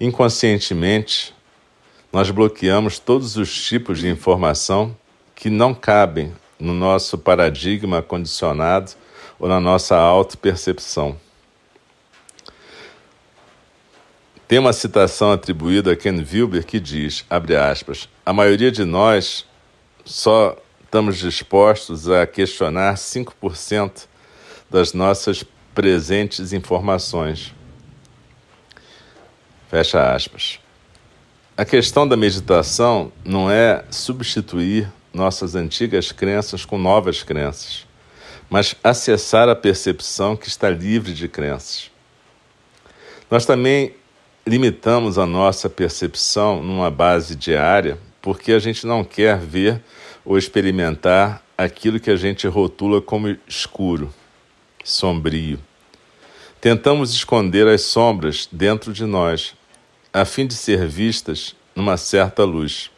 Inconscientemente, 0.00 1.34
nós 2.12 2.30
bloqueamos 2.30 2.98
todos 2.98 3.36
os 3.36 3.64
tipos 3.64 3.98
de 3.98 4.08
informação 4.08 4.96
que 5.34 5.50
não 5.50 5.74
cabem 5.74 6.32
no 6.58 6.72
nosso 6.72 7.18
paradigma 7.18 8.00
condicionado 8.00 8.92
ou 9.38 9.48
na 9.48 9.60
nossa 9.60 9.96
autopercepção. 9.96 11.18
Tem 14.46 14.58
uma 14.58 14.72
citação 14.72 15.32
atribuída 15.32 15.92
a 15.92 15.96
Ken 15.96 16.24
Wilber 16.32 16.64
que 16.64 16.80
diz, 16.80 17.24
abre 17.28 17.54
aspas, 17.54 18.08
a 18.24 18.32
maioria 18.32 18.72
de 18.72 18.84
nós 18.84 19.44
só 20.04 20.56
estamos 20.82 21.18
dispostos 21.18 22.08
a 22.08 22.26
questionar 22.26 22.94
5% 22.94 24.06
das 24.70 24.94
nossas 24.94 25.44
presentes 25.74 26.52
informações. 26.52 27.52
Fecha 29.68 30.14
aspas. 30.14 30.58
A 31.56 31.64
questão 31.64 32.08
da 32.08 32.16
meditação 32.16 33.12
não 33.24 33.50
é 33.50 33.84
substituir 33.90 34.90
nossas 35.12 35.54
antigas 35.54 36.10
crenças 36.12 36.64
com 36.64 36.78
novas 36.78 37.22
crenças, 37.22 37.86
mas 38.48 38.74
acessar 38.82 39.48
a 39.48 39.54
percepção 39.54 40.36
que 40.36 40.48
está 40.48 40.70
livre 40.70 41.12
de 41.12 41.28
crenças. 41.28 41.90
Nós 43.30 43.44
também 43.44 43.94
limitamos 44.46 45.18
a 45.18 45.26
nossa 45.26 45.68
percepção 45.68 46.62
numa 46.62 46.90
base 46.90 47.36
diária 47.36 47.98
porque 48.22 48.52
a 48.52 48.58
gente 48.58 48.86
não 48.86 49.04
quer 49.04 49.38
ver 49.38 49.82
ou 50.24 50.38
experimentar 50.38 51.42
aquilo 51.56 52.00
que 52.00 52.10
a 52.10 52.16
gente 52.16 52.46
rotula 52.46 53.02
como 53.02 53.36
escuro 53.46 54.12
sombrio. 54.82 55.58
Tentamos 56.60 57.12
esconder 57.12 57.68
as 57.68 57.82
sombras 57.82 58.48
dentro 58.50 58.92
de 58.92 59.04
nós, 59.04 59.54
a 60.18 60.24
fim 60.24 60.46
de 60.46 60.54
ser 60.54 60.86
vistas 60.86 61.54
numa 61.74 61.96
certa 61.96 62.44
luz. 62.44 62.90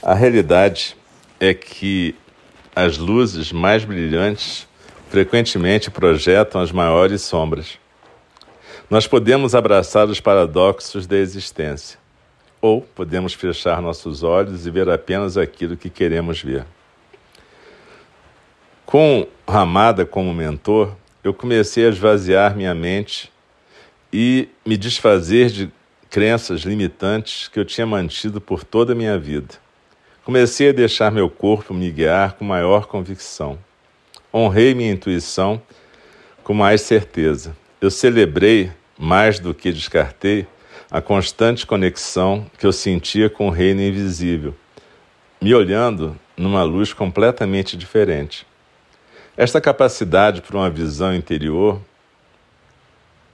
A 0.00 0.14
realidade 0.14 0.96
é 1.40 1.52
que 1.52 2.14
as 2.74 2.98
luzes 2.98 3.50
mais 3.50 3.84
brilhantes 3.84 4.68
frequentemente 5.08 5.90
projetam 5.90 6.60
as 6.60 6.70
maiores 6.70 7.22
sombras. 7.22 7.78
Nós 8.88 9.06
podemos 9.06 9.54
abraçar 9.54 10.08
os 10.08 10.20
paradoxos 10.20 11.06
da 11.06 11.16
existência, 11.16 11.98
ou 12.60 12.82
podemos 12.82 13.34
fechar 13.34 13.82
nossos 13.82 14.22
olhos 14.22 14.66
e 14.66 14.70
ver 14.70 14.88
apenas 14.88 15.36
aquilo 15.36 15.76
que 15.76 15.90
queremos 15.90 16.40
ver. 16.40 16.64
Com 18.86 19.26
Ramada 19.48 20.06
como 20.06 20.32
mentor, 20.32 20.94
eu 21.24 21.34
comecei 21.34 21.86
a 21.86 21.90
esvaziar 21.90 22.56
minha 22.56 22.74
mente 22.74 23.32
e 24.12 24.48
me 24.64 24.76
desfazer 24.76 25.50
de 25.50 25.70
crenças 26.10 26.62
limitantes 26.62 27.46
que 27.46 27.58
eu 27.58 27.64
tinha 27.64 27.86
mantido 27.86 28.40
por 28.40 28.64
toda 28.64 28.92
a 28.92 28.96
minha 28.96 29.16
vida. 29.16 29.54
Comecei 30.24 30.70
a 30.70 30.72
deixar 30.72 31.12
meu 31.12 31.30
corpo 31.30 31.72
me 31.72 31.88
guiar 31.88 32.32
com 32.32 32.44
maior 32.44 32.86
convicção. 32.86 33.56
Honrei 34.34 34.74
minha 34.74 34.92
intuição 34.92 35.62
com 36.42 36.52
mais 36.52 36.80
certeza. 36.82 37.56
Eu 37.80 37.90
celebrei, 37.90 38.72
mais 38.98 39.38
do 39.38 39.54
que 39.54 39.72
descartei, 39.72 40.46
a 40.90 41.00
constante 41.00 41.64
conexão 41.64 42.44
que 42.58 42.66
eu 42.66 42.72
sentia 42.72 43.30
com 43.30 43.46
o 43.46 43.50
reino 43.50 43.80
invisível, 43.80 44.52
me 45.40 45.54
olhando 45.54 46.18
numa 46.36 46.64
luz 46.64 46.92
completamente 46.92 47.76
diferente. 47.76 48.44
Esta 49.36 49.60
capacidade 49.60 50.42
para 50.42 50.56
uma 50.56 50.68
visão 50.68 51.14
interior 51.14 51.80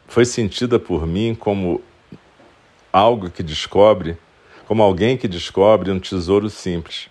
foi 0.07 0.27
sentida 0.27 0.79
por 0.79 1.07
mim 1.07 1.35
como 1.35 1.83
algo 2.97 3.29
que 3.29 3.43
descobre, 3.43 4.17
como 4.67 4.83
alguém 4.83 5.19
que 5.19 5.29
descobre 5.29 5.91
um 5.91 6.01
tesouro 6.01 6.49
simples, 6.49 7.11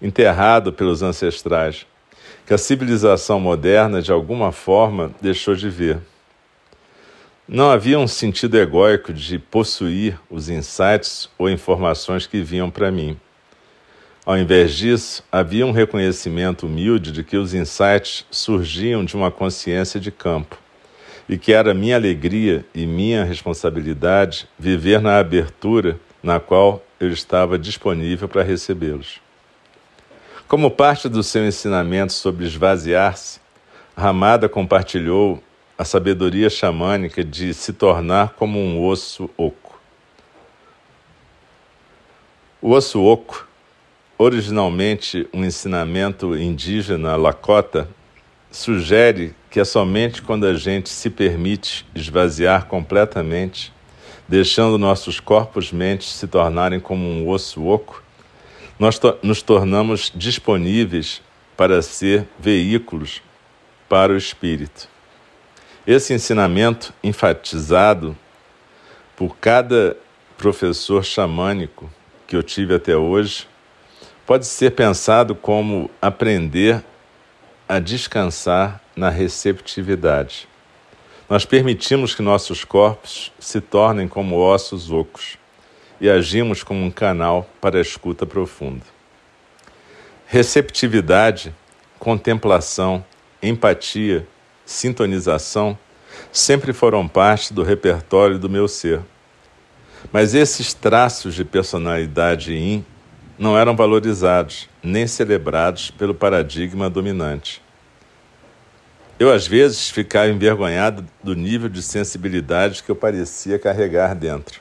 enterrado 0.00 0.72
pelos 0.72 1.02
ancestrais, 1.02 1.86
que 2.46 2.54
a 2.54 2.58
civilização 2.58 3.38
moderna 3.38 4.00
de 4.00 4.10
alguma 4.10 4.52
forma 4.52 5.12
deixou 5.20 5.54
de 5.54 5.68
ver. 5.68 5.98
Não 7.46 7.70
havia 7.70 7.98
um 7.98 8.08
sentido 8.08 8.56
egóico 8.56 9.12
de 9.12 9.38
possuir 9.38 10.18
os 10.30 10.48
insights 10.48 11.28
ou 11.36 11.50
informações 11.50 12.26
que 12.26 12.40
vinham 12.40 12.70
para 12.70 12.90
mim. 12.90 13.20
Ao 14.24 14.38
invés 14.38 14.74
disso, 14.74 15.22
havia 15.30 15.66
um 15.66 15.72
reconhecimento 15.72 16.64
humilde 16.64 17.12
de 17.12 17.22
que 17.22 17.36
os 17.36 17.52
insights 17.52 18.24
surgiam 18.30 19.04
de 19.04 19.14
uma 19.14 19.30
consciência 19.30 20.00
de 20.00 20.10
campo 20.10 20.61
e 21.32 21.38
que 21.38 21.50
era 21.50 21.72
minha 21.72 21.96
alegria 21.96 22.62
e 22.74 22.84
minha 22.84 23.24
responsabilidade 23.24 24.46
viver 24.58 25.00
na 25.00 25.18
abertura 25.18 25.98
na 26.22 26.38
qual 26.38 26.84
eu 27.00 27.08
estava 27.08 27.58
disponível 27.58 28.28
para 28.28 28.42
recebê-los. 28.42 29.18
Como 30.46 30.70
parte 30.70 31.08
do 31.08 31.22
seu 31.22 31.46
ensinamento 31.46 32.12
sobre 32.12 32.44
esvaziar-se, 32.44 33.40
Ramada 33.96 34.46
compartilhou 34.46 35.42
a 35.78 35.86
sabedoria 35.86 36.50
xamânica 36.50 37.24
de 37.24 37.54
se 37.54 37.72
tornar 37.72 38.34
como 38.34 38.58
um 38.58 38.84
osso 38.84 39.30
oco. 39.38 39.80
O 42.60 42.72
osso 42.72 43.02
oco 43.02 43.48
originalmente 44.18 45.26
um 45.32 45.42
ensinamento 45.42 46.36
indígena 46.36 47.16
Lakota, 47.16 47.88
sugere 48.52 49.34
que 49.50 49.58
é 49.58 49.64
somente 49.64 50.22
quando 50.22 50.46
a 50.46 50.54
gente 50.54 50.88
se 50.88 51.10
permite 51.10 51.84
esvaziar 51.94 52.66
completamente, 52.66 53.72
deixando 54.28 54.78
nossos 54.78 55.18
corpos-mentes 55.18 56.08
se 56.12 56.28
tornarem 56.28 56.78
como 56.78 57.08
um 57.08 57.28
osso 57.28 57.66
oco, 57.66 58.02
nós 58.78 58.98
to 58.98 59.18
nos 59.22 59.42
tornamos 59.42 60.12
disponíveis 60.14 61.22
para 61.56 61.82
ser 61.82 62.28
veículos 62.38 63.22
para 63.88 64.12
o 64.12 64.16
espírito. 64.16 64.88
Esse 65.86 66.14
ensinamento, 66.14 66.94
enfatizado 67.02 68.16
por 69.16 69.36
cada 69.36 69.96
professor 70.38 71.04
xamânico 71.04 71.90
que 72.26 72.36
eu 72.36 72.42
tive 72.42 72.74
até 72.74 72.96
hoje, 72.96 73.46
pode 74.26 74.46
ser 74.46 74.70
pensado 74.72 75.34
como 75.34 75.90
aprender 76.00 76.82
a 77.68 77.78
descansar 77.78 78.80
na 78.94 79.08
receptividade. 79.08 80.48
Nós 81.28 81.44
permitimos 81.44 82.14
que 82.14 82.22
nossos 82.22 82.64
corpos 82.64 83.32
se 83.38 83.60
tornem 83.60 84.06
como 84.06 84.36
ossos 84.36 84.90
ocos 84.90 85.38
e 86.00 86.10
agimos 86.10 86.62
como 86.62 86.84
um 86.84 86.90
canal 86.90 87.48
para 87.60 87.78
a 87.78 87.80
escuta 87.80 88.26
profunda. 88.26 88.84
Receptividade, 90.26 91.54
contemplação, 91.98 93.04
empatia, 93.42 94.26
sintonização 94.64 95.78
sempre 96.30 96.72
foram 96.72 97.06
parte 97.06 97.54
do 97.54 97.62
repertório 97.62 98.38
do 98.38 98.48
meu 98.48 98.66
ser. 98.68 99.00
Mas 100.12 100.34
esses 100.34 100.74
traços 100.74 101.34
de 101.34 101.44
personalidade 101.44 102.54
in 102.54 102.84
não 103.38 103.56
eram 103.56 103.76
valorizados 103.76 104.68
nem 104.82 105.06
celebrados 105.06 105.90
pelo 105.90 106.14
paradigma 106.14 106.90
dominante. 106.90 107.62
Eu, 109.18 109.32
às 109.32 109.46
vezes, 109.46 109.88
ficava 109.88 110.28
envergonhado 110.28 111.06
do 111.22 111.36
nível 111.36 111.68
de 111.68 111.80
sensibilidade 111.82 112.82
que 112.82 112.90
eu 112.90 112.96
parecia 112.96 113.58
carregar 113.58 114.14
dentro. 114.14 114.60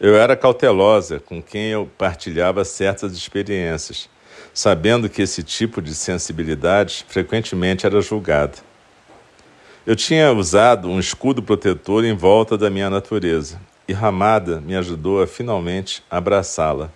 Eu 0.00 0.16
era 0.16 0.36
cautelosa 0.36 1.20
com 1.20 1.42
quem 1.42 1.70
eu 1.70 1.90
partilhava 1.98 2.64
certas 2.64 3.12
experiências, 3.12 4.08
sabendo 4.54 5.08
que 5.08 5.20
esse 5.20 5.42
tipo 5.42 5.82
de 5.82 5.94
sensibilidade 5.94 7.04
frequentemente 7.08 7.84
era 7.84 8.00
julgada. 8.00 8.54
Eu 9.84 9.96
tinha 9.96 10.32
usado 10.32 10.88
um 10.88 11.00
escudo 11.00 11.42
protetor 11.42 12.04
em 12.04 12.14
volta 12.14 12.56
da 12.56 12.70
minha 12.70 12.88
natureza, 12.88 13.60
e 13.88 13.92
Ramada 13.92 14.60
me 14.60 14.76
ajudou 14.76 15.20
a 15.20 15.26
finalmente 15.26 16.02
abraçá-la. 16.10 16.92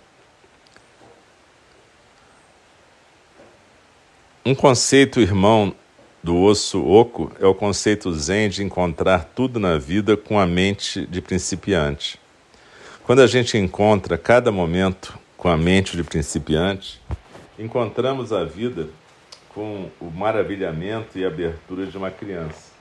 Um 4.45 4.57
conceito 4.57 5.21
irmão 5.21 5.73
do 6.21 6.37
osso 6.37 6.85
oco 6.85 7.31
é 7.39 7.47
o 7.47 7.55
conceito 7.55 8.13
zen 8.13 8.49
de 8.49 8.65
encontrar 8.65 9.31
tudo 9.37 9.61
na 9.61 9.79
vida 9.79 10.17
com 10.17 10.37
a 10.37 10.45
mente 10.45 11.07
de 11.07 11.23
principiante. 11.23 12.19
Quando 13.05 13.23
a 13.23 13.29
gente 13.29 13.57
encontra 13.57 14.19
cada 14.19 14.51
momento 14.51 15.17
com 15.37 15.49
a 15.49 15.57
mente 15.57 15.97
de 15.97 16.03
principiante, 16.03 17.01
encontramos 17.57 18.33
a 18.33 18.43
vida 18.43 18.89
com 19.51 19.89
o 20.01 20.11
maravilhamento 20.11 21.17
e 21.17 21.25
abertura 21.25 21.87
de 21.87 21.97
uma 21.97 22.11
criança. 22.11 22.73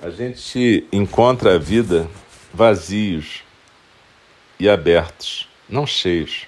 A 0.00 0.08
gente 0.08 0.86
encontra 0.90 1.56
a 1.56 1.58
vida 1.58 2.08
vazios 2.54 3.42
e 4.58 4.70
abertos, 4.70 5.50
não 5.68 5.86
cheios. 5.86 6.46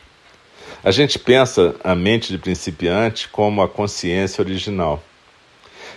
A 0.82 0.92
gente 0.92 1.18
pensa 1.18 1.74
a 1.82 1.92
mente 1.92 2.30
de 2.30 2.38
principiante 2.38 3.28
como 3.28 3.60
a 3.60 3.68
consciência 3.68 4.40
original. 4.40 5.02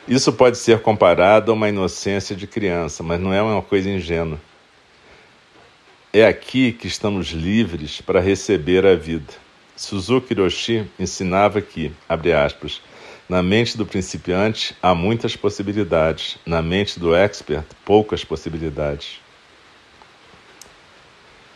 Isso 0.07 0.33
pode 0.33 0.57
ser 0.57 0.79
comparado 0.79 1.51
a 1.51 1.53
uma 1.53 1.69
inocência 1.69 2.35
de 2.35 2.47
criança, 2.47 3.03
mas 3.03 3.19
não 3.19 3.31
é 3.31 3.39
uma 3.43 3.61
coisa 3.61 3.91
ingênua. 3.91 4.41
É 6.11 6.25
aqui 6.25 6.71
que 6.71 6.87
estamos 6.87 7.27
livres 7.27 8.01
para 8.01 8.19
receber 8.19 8.83
a 8.83 8.95
vida. 8.95 9.31
Suzuki 9.75 10.33
Hiroshi 10.33 10.89
ensinava 10.97 11.61
que, 11.61 11.91
abre 12.09 12.33
aspas, 12.33 12.81
na 13.29 13.43
mente 13.43 13.77
do 13.77 13.85
principiante 13.85 14.75
há 14.81 14.95
muitas 14.95 15.35
possibilidades, 15.35 16.39
na 16.43 16.59
mente 16.59 16.99
do 16.99 17.13
expert, 17.15 17.65
poucas 17.85 18.23
possibilidades. 18.23 19.21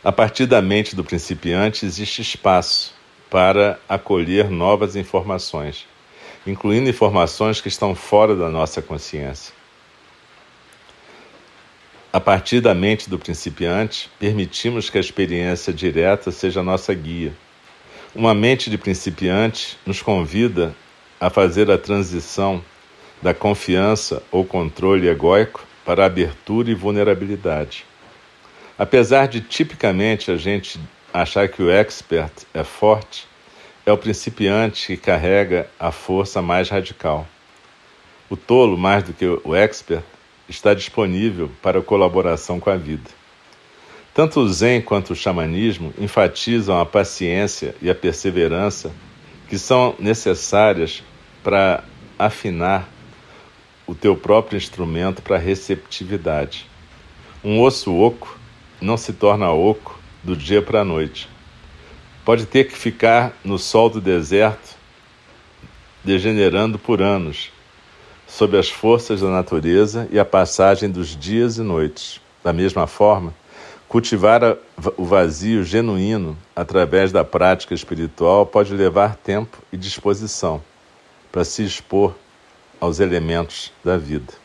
A 0.03 0.11
partir 0.11 0.45
da 0.45 0.61
mente 0.61 0.95
do 0.95 1.03
principiante 1.03 1.87
existe 1.87 2.21
espaço 2.21 2.93
para 3.29 3.79
acolher 3.87 4.49
novas 4.49 4.95
informações, 4.95 5.87
incluindo 6.45 6.89
informações 6.89 7.59
que 7.59 7.67
estão 7.67 7.95
fora 7.95 8.35
da 8.35 8.49
nossa 8.49 8.81
consciência. 8.81 9.53
A 12.13 12.19
partir 12.19 12.61
da 12.61 12.73
mente 12.73 13.09
do 13.09 13.19
principiante, 13.19 14.09
permitimos 14.17 14.89
que 14.89 14.97
a 14.97 15.01
experiência 15.01 15.73
direta 15.73 16.31
seja 16.31 16.63
nossa 16.63 16.93
guia. 16.93 17.33
Uma 18.15 18.33
mente 18.33 18.69
de 18.69 18.77
principiante 18.77 19.77
nos 19.85 20.01
convida 20.01 20.73
a 21.19 21.29
fazer 21.29 21.69
a 21.69 21.77
transição 21.77 22.63
da 23.21 23.33
confiança 23.33 24.23
ou 24.31 24.45
controle 24.45 25.09
egóico 25.09 25.65
para 25.83 26.05
abertura 26.05 26.71
e 26.71 26.73
vulnerabilidade. 26.73 27.85
Apesar 28.77 29.27
de 29.27 29.41
tipicamente 29.41 30.31
a 30.31 30.37
gente 30.37 30.79
achar 31.21 31.47
que 31.47 31.63
o 31.63 31.71
expert 31.71 32.31
é 32.53 32.63
forte, 32.63 33.25
é 33.85 33.91
o 33.91 33.97
principiante 33.97 34.87
que 34.87 34.97
carrega 34.97 35.69
a 35.79 35.91
força 35.91 36.41
mais 36.41 36.69
radical. 36.69 37.25
O 38.29 38.35
tolo, 38.35 38.77
mais 38.77 39.03
do 39.03 39.13
que 39.13 39.25
o 39.25 39.55
expert, 39.55 40.03
está 40.49 40.73
disponível 40.73 41.49
para 41.61 41.81
colaboração 41.81 42.59
com 42.59 42.69
a 42.69 42.75
vida. 42.75 43.09
Tanto 44.13 44.41
o 44.41 44.49
Zen 44.49 44.81
quanto 44.81 45.13
o 45.13 45.15
xamanismo 45.15 45.93
enfatizam 45.97 46.79
a 46.79 46.85
paciência 46.85 47.75
e 47.81 47.89
a 47.89 47.95
perseverança 47.95 48.91
que 49.47 49.57
são 49.57 49.95
necessárias 49.99 51.03
para 51.43 51.83
afinar 52.17 52.89
o 53.87 53.93
teu 53.93 54.15
próprio 54.15 54.57
instrumento 54.57 55.21
para 55.21 55.37
receptividade. 55.37 56.65
Um 57.43 57.61
osso 57.61 57.95
oco 57.95 58.37
não 58.81 58.97
se 58.97 59.13
torna 59.13 59.51
oco 59.51 59.99
do 60.25 60.35
dia 60.35 60.61
para 60.61 60.81
a 60.81 60.85
noite. 60.85 61.29
Pode 62.25 62.47
ter 62.47 62.63
que 62.63 62.75
ficar 62.75 63.37
no 63.43 63.59
sol 63.59 63.89
do 63.89 64.01
deserto, 64.01 64.75
degenerando 66.03 66.79
por 66.79 67.01
anos, 67.01 67.51
sob 68.27 68.57
as 68.57 68.67
forças 68.67 69.21
da 69.21 69.29
natureza 69.29 70.07
e 70.11 70.17
a 70.17 70.25
passagem 70.25 70.89
dos 70.89 71.15
dias 71.15 71.57
e 71.57 71.61
noites. 71.61 72.19
Da 72.43 72.51
mesma 72.51 72.87
forma, 72.87 73.33
cultivar 73.87 74.57
o 74.97 75.05
vazio 75.05 75.63
genuíno 75.63 76.35
através 76.55 77.11
da 77.11 77.23
prática 77.23 77.75
espiritual 77.75 78.47
pode 78.47 78.73
levar 78.73 79.15
tempo 79.15 79.61
e 79.71 79.77
disposição 79.77 80.61
para 81.31 81.43
se 81.43 81.63
expor 81.63 82.15
aos 82.79 82.99
elementos 82.99 83.71
da 83.83 83.97
vida. 83.97 84.44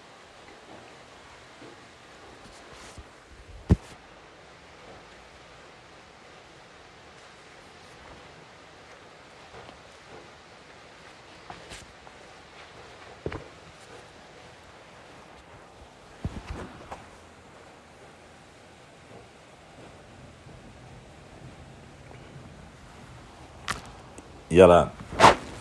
E 24.61 24.62
ela 24.62 24.92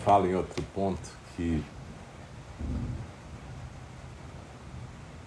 fala 0.04 0.28
em 0.28 0.34
outro 0.34 0.62
ponto 0.74 1.00
que 1.34 1.64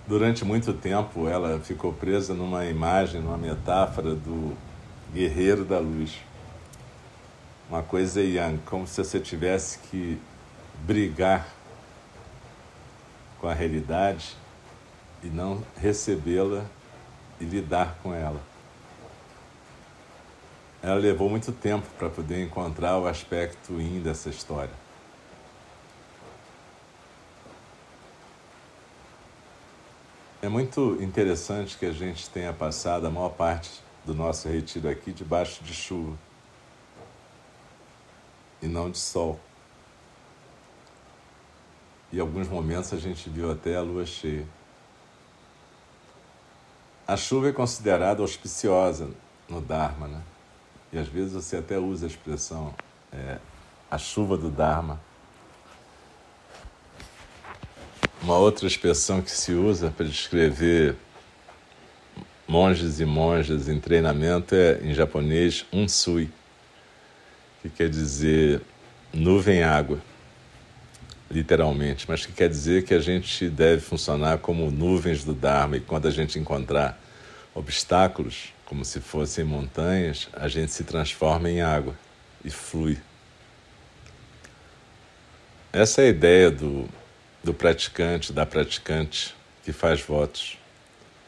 durante 0.05 0.45
muito 0.45 0.73
tempo 0.73 1.27
ela 1.27 1.59
ficou 1.59 1.91
presa 1.91 2.36
numa 2.36 2.65
imagem, 2.65 3.19
numa 3.19 3.36
metáfora 3.36 4.13
do 4.13 4.55
guerreiro 5.12 5.65
da 5.65 5.79
luz. 5.79 6.19
Uma 7.67 7.81
coisa 7.81 8.21
yang, 8.21 8.59
como 8.63 8.86
se 8.86 9.03
você 9.03 9.19
tivesse 9.19 9.79
que 9.89 10.21
brigar 10.86 11.47
com 13.41 13.47
a 13.47 13.55
realidade 13.55 14.38
e 15.23 15.27
não 15.29 15.63
recebê-la 15.77 16.63
e 17.41 17.43
lidar 17.43 17.97
com 18.03 18.13
ela 18.13 18.52
ela 20.83 20.95
levou 20.95 21.29
muito 21.29 21.53
tempo 21.53 21.87
para 21.97 22.09
poder 22.09 22.43
encontrar 22.43 22.97
o 22.97 23.07
aspecto 23.07 23.79
in 23.79 24.01
dessa 24.01 24.29
história. 24.29 24.73
É 30.41 30.49
muito 30.49 31.01
interessante 31.01 31.77
que 31.77 31.85
a 31.85 31.93
gente 31.93 32.29
tenha 32.29 32.51
passado 32.51 33.07
a 33.07 33.09
maior 33.09 33.29
parte 33.29 33.81
do 34.03 34.13
nosso 34.13 34.49
retiro 34.49 34.89
aqui 34.89 35.13
debaixo 35.13 35.63
de 35.63 35.73
chuva 35.73 36.17
e 38.61 38.67
não 38.67 38.91
de 38.91 38.97
sol. 38.97 39.39
E 42.11 42.19
alguns 42.19 42.49
momentos 42.49 42.91
a 42.91 42.97
gente 42.97 43.29
viu 43.29 43.49
até 43.49 43.77
a 43.77 43.81
lua 43.81 44.05
cheia. 44.05 44.45
A 47.07 47.15
chuva 47.15 47.47
é 47.47 47.51
considerada 47.53 48.21
auspiciosa 48.21 49.09
no 49.47 49.61
Dharma, 49.61 50.09
né? 50.09 50.21
E 50.93 50.99
às 50.99 51.08
vezes 51.08 51.34
você 51.34 51.58
até 51.58 51.79
usa 51.79 52.06
a 52.06 52.08
expressão 52.08 52.73
é, 53.12 53.39
a 53.89 53.97
chuva 53.97 54.38
do 54.38 54.49
Dharma. 54.49 55.01
Uma 58.21 58.38
outra 58.38 58.67
expressão 58.67 59.19
que 59.19 59.32
se 59.32 59.53
usa 59.53 59.89
para 59.89 60.06
descrever 60.06 60.95
monges 62.47 62.99
e 62.99 63.06
monjas 63.06 63.67
em 63.67 63.79
treinamento 63.79 64.53
é, 64.53 64.79
em 64.84 64.93
japonês, 64.93 65.65
unsui, 65.73 66.29
que 67.62 67.69
quer 67.69 67.89
dizer 67.89 68.62
nuvem-água. 69.12 69.99
literalmente, 71.32 72.06
mas 72.08 72.23
que 72.23 72.32
quer 72.32 72.47
dizer 72.47 72.84
que 72.84 72.93
a 72.93 72.99
gente 72.99 73.49
deve 73.49 73.82
funcionar 73.82 74.38
como 74.38 74.69
nuvens 74.69 75.23
do 75.23 75.34
Dharma 75.34 75.77
e 75.77 75.79
quando 75.79 76.08
a 76.08 76.12
gente 76.12 76.38
encontrar 76.38 77.01
obstáculos, 77.56 78.53
como 78.73 78.83
se 78.83 78.99
fossem 78.99 79.45
montanhas, 79.45 80.27
a 80.33 80.47
gente 80.47 80.71
se 80.71 80.83
transforma 80.83 81.47
em 81.47 81.62
água 81.62 81.95
e 82.43 82.49
flui. 82.49 82.97
Essa 85.71 86.01
é 86.01 86.05
a 86.05 86.09
ideia 86.09 86.49
do, 86.49 86.89
do 87.43 87.53
praticante, 87.53 88.33
da 88.33 88.47
praticante 88.47 89.36
que 89.63 89.71
faz 89.71 90.01
votos. 90.01 90.57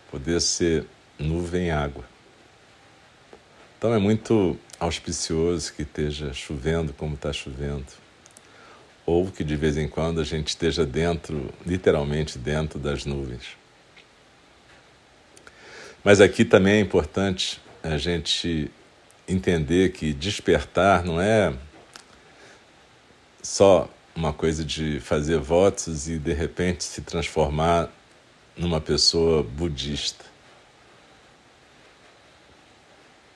Poder 0.10 0.42
ser 0.42 0.88
nuvem 1.20 1.70
água. 1.70 2.04
Então 3.78 3.94
é 3.94 4.00
muito 4.00 4.58
auspicioso 4.80 5.72
que 5.72 5.84
esteja 5.84 6.34
chovendo 6.34 6.94
como 6.94 7.14
está 7.14 7.32
chovendo. 7.32 7.86
Ou 9.06 9.30
que 9.30 9.44
de 9.44 9.56
vez 9.56 9.78
em 9.78 9.88
quando 9.88 10.20
a 10.20 10.24
gente 10.24 10.48
esteja 10.48 10.84
dentro, 10.84 11.54
literalmente 11.64 12.40
dentro 12.40 12.80
das 12.80 13.06
nuvens. 13.06 13.56
Mas 16.06 16.22
aqui 16.22 16.46
também 16.46 16.76
é 16.76 16.80
importante 16.80 17.60
a 17.82 17.98
gente 17.98 18.70
entender 19.28 19.92
que 19.92 20.14
despertar 20.14 21.04
não 21.04 21.20
é 21.20 21.52
só 23.42 23.90
uma 24.16 24.32
coisa 24.32 24.64
de 24.64 25.00
fazer 25.00 25.40
votos 25.40 26.08
e 26.08 26.20
de 26.20 26.32
repente 26.32 26.84
se 26.84 27.02
transformar 27.02 27.90
numa 28.56 28.80
pessoa 28.80 29.42
budista. 29.42 30.24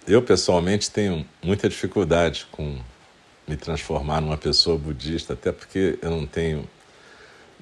Eu 0.07 0.21
pessoalmente 0.21 0.91
tenho 0.91 1.27
muita 1.41 1.67
dificuldade 1.67 2.45
com 2.51 2.79
me 3.47 3.57
transformar 3.57 4.21
numa 4.21 4.37
pessoa 4.37 4.77
budista, 4.77 5.33
até 5.33 5.51
porque 5.51 5.97
eu 6.03 6.11
não 6.11 6.27
tenho 6.27 6.69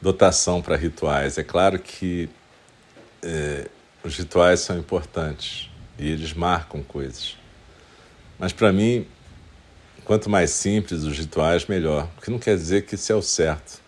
dotação 0.02 0.62
para 0.62 0.76
rituais. 0.76 1.38
É 1.38 1.44
claro 1.44 1.80
que 1.80 2.30
é, 3.24 3.70
os 4.08 4.18
rituais 4.18 4.62
são 4.62 4.78
importantes 4.78 5.70
e 6.00 6.10
eles 6.10 6.34
marcam 6.34 6.82
coisas. 6.82 7.38
Mas 8.40 8.54
para 8.54 8.72
mim, 8.72 9.08
Quanto 10.08 10.30
mais 10.30 10.52
simples 10.52 11.04
os 11.04 11.20
rituais, 11.20 11.66
melhor, 11.66 12.08
porque 12.16 12.32
não 12.32 12.40
quer 12.40 12.56
dizer 12.56 12.86
que 12.86 12.96
isso 12.96 13.12
é 13.12 13.16
o 13.16 13.22
certo. 13.22 13.82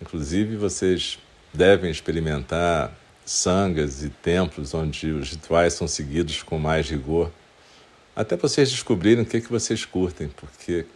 Inclusive, 0.00 0.54
vocês 0.54 1.18
devem 1.52 1.90
experimentar 1.90 2.96
sangas 3.26 4.04
e 4.04 4.08
templos 4.08 4.72
onde 4.72 5.10
os 5.10 5.32
rituais 5.32 5.72
são 5.72 5.88
seguidos 5.88 6.44
com 6.44 6.60
mais 6.60 6.88
rigor, 6.88 7.32
até 8.14 8.36
vocês 8.36 8.70
descobrirem 8.70 9.24
o 9.24 9.26
que, 9.26 9.40
que 9.40 9.50
vocês 9.50 9.84
curtem, 9.84 10.28
porque 10.28 10.86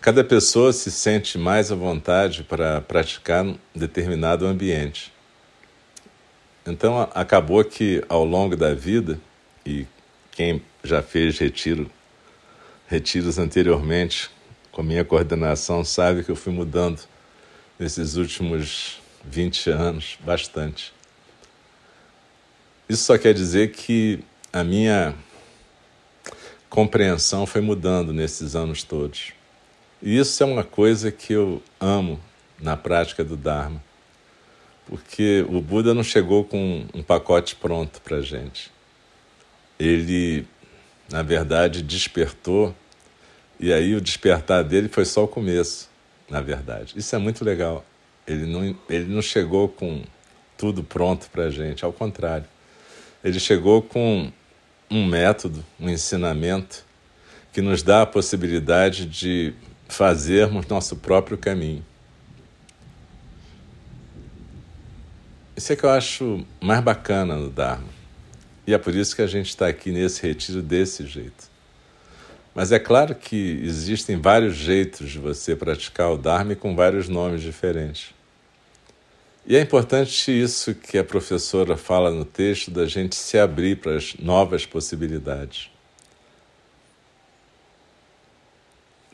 cada 0.00 0.24
pessoa 0.24 0.72
se 0.72 0.90
sente 0.90 1.38
mais 1.38 1.70
à 1.70 1.76
vontade 1.76 2.42
para 2.42 2.80
praticar 2.80 3.44
um 3.44 3.56
determinado 3.72 4.48
ambiente. 4.48 5.12
Então, 6.66 7.08
acabou 7.14 7.64
que 7.64 8.04
ao 8.08 8.24
longo 8.24 8.56
da 8.56 8.72
vida, 8.74 9.20
e 9.66 9.86
quem 10.30 10.62
já 10.84 11.02
fez 11.02 11.38
retiro 11.38 11.90
retiros 12.86 13.38
anteriormente, 13.38 14.30
com 14.70 14.82
minha 14.82 15.04
coordenação, 15.04 15.84
sabe 15.84 16.22
que 16.22 16.30
eu 16.30 16.36
fui 16.36 16.52
mudando 16.52 17.00
nesses 17.78 18.16
últimos 18.16 19.00
20 19.24 19.70
anos 19.70 20.18
bastante. 20.20 20.92
Isso 22.88 23.04
só 23.04 23.16
quer 23.16 23.32
dizer 23.32 23.72
que 23.72 24.20
a 24.52 24.62
minha 24.62 25.14
compreensão 26.68 27.46
foi 27.46 27.60
mudando 27.60 28.12
nesses 28.12 28.54
anos 28.54 28.82
todos. 28.82 29.32
E 30.02 30.18
isso 30.18 30.42
é 30.42 30.46
uma 30.46 30.64
coisa 30.64 31.10
que 31.10 31.32
eu 31.32 31.62
amo 31.80 32.20
na 32.60 32.76
prática 32.76 33.24
do 33.24 33.36
Dharma, 33.36 33.82
porque 34.92 35.42
o 35.48 35.58
Buda 35.58 35.94
não 35.94 36.04
chegou 36.04 36.44
com 36.44 36.84
um 36.92 37.02
pacote 37.02 37.56
pronto 37.56 37.98
para 38.02 38.20
gente. 38.20 38.70
Ele, 39.80 40.46
na 41.10 41.22
verdade, 41.22 41.82
despertou 41.82 42.74
e 43.58 43.72
aí 43.72 43.94
o 43.94 44.02
despertar 44.02 44.62
dele 44.62 44.88
foi 44.88 45.06
só 45.06 45.24
o 45.24 45.28
começo, 45.28 45.88
na 46.28 46.42
verdade. 46.42 46.92
Isso 46.94 47.16
é 47.16 47.18
muito 47.18 47.42
legal. 47.42 47.82
Ele 48.26 48.44
não, 48.44 48.76
ele 48.86 49.06
não 49.06 49.22
chegou 49.22 49.66
com 49.66 50.02
tudo 50.58 50.84
pronto 50.84 51.30
para 51.30 51.44
a 51.44 51.50
gente, 51.50 51.86
ao 51.86 51.92
contrário. 51.94 52.46
Ele 53.24 53.40
chegou 53.40 53.80
com 53.80 54.30
um 54.90 55.06
método, 55.06 55.64
um 55.80 55.88
ensinamento 55.88 56.84
que 57.50 57.62
nos 57.62 57.82
dá 57.82 58.02
a 58.02 58.06
possibilidade 58.06 59.06
de 59.06 59.54
fazermos 59.88 60.66
nosso 60.66 60.96
próprio 60.96 61.38
caminho. 61.38 61.82
Isso 65.54 65.72
é 65.72 65.76
que 65.76 65.84
eu 65.84 65.90
acho 65.90 66.46
mais 66.60 66.82
bacana 66.82 67.36
no 67.36 67.50
Dharma. 67.50 67.88
E 68.66 68.72
é 68.72 68.78
por 68.78 68.94
isso 68.94 69.14
que 69.14 69.22
a 69.22 69.26
gente 69.26 69.48
está 69.48 69.66
aqui 69.66 69.90
nesse 69.90 70.22
retiro 70.26 70.62
desse 70.62 71.06
jeito. 71.06 71.50
Mas 72.54 72.70
é 72.70 72.78
claro 72.78 73.14
que 73.14 73.60
existem 73.62 74.20
vários 74.20 74.54
jeitos 74.54 75.10
de 75.10 75.18
você 75.18 75.56
praticar 75.56 76.10
o 76.12 76.16
Dharma 76.16 76.54
com 76.54 76.76
vários 76.76 77.08
nomes 77.08 77.42
diferentes. 77.42 78.14
E 79.44 79.56
é 79.56 79.60
importante 79.60 80.30
isso 80.30 80.74
que 80.74 80.96
a 80.96 81.04
professora 81.04 81.76
fala 81.76 82.10
no 82.10 82.24
texto, 82.24 82.70
da 82.70 82.86
gente 82.86 83.16
se 83.16 83.36
abrir 83.36 83.78
para 83.78 83.96
as 83.96 84.14
novas 84.18 84.64
possibilidades. 84.64 85.71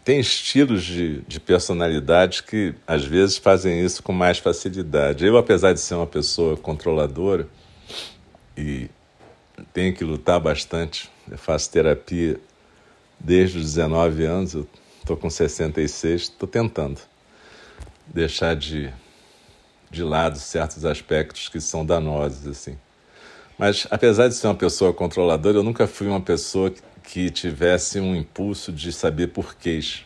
Tem 0.08 0.20
estilos 0.20 0.84
de, 0.84 1.20
de 1.28 1.38
personalidade 1.38 2.42
que 2.42 2.74
às 2.86 3.04
vezes 3.04 3.36
fazem 3.36 3.84
isso 3.84 4.02
com 4.02 4.10
mais 4.10 4.38
facilidade. 4.38 5.26
Eu, 5.26 5.36
apesar 5.36 5.74
de 5.74 5.80
ser 5.80 5.96
uma 5.96 6.06
pessoa 6.06 6.56
controladora 6.56 7.46
e 8.56 8.88
tenho 9.74 9.94
que 9.94 10.04
lutar 10.04 10.40
bastante, 10.40 11.10
eu 11.30 11.36
faço 11.36 11.70
terapia 11.70 12.40
desde 13.20 13.58
os 13.58 13.64
19 13.64 14.24
anos, 14.24 14.54
eu 14.54 14.66
estou 14.98 15.14
com 15.14 15.28
66, 15.28 16.22
estou 16.22 16.48
tentando 16.48 17.02
deixar 18.06 18.56
de, 18.56 18.90
de 19.90 20.02
lado 20.02 20.38
certos 20.38 20.86
aspectos 20.86 21.50
que 21.50 21.60
são 21.60 21.84
danosos, 21.84 22.46
assim. 22.46 22.78
Mas, 23.58 23.86
apesar 23.90 24.28
de 24.28 24.36
ser 24.36 24.46
uma 24.46 24.54
pessoa 24.54 24.90
controladora, 24.90 25.58
eu 25.58 25.62
nunca 25.62 25.86
fui 25.86 26.06
uma 26.06 26.22
pessoa 26.22 26.72
que 27.08 27.30
tivesse 27.30 27.98
um 27.98 28.14
impulso 28.14 28.70
de 28.70 28.92
saber 28.92 29.28
porquês. 29.28 30.04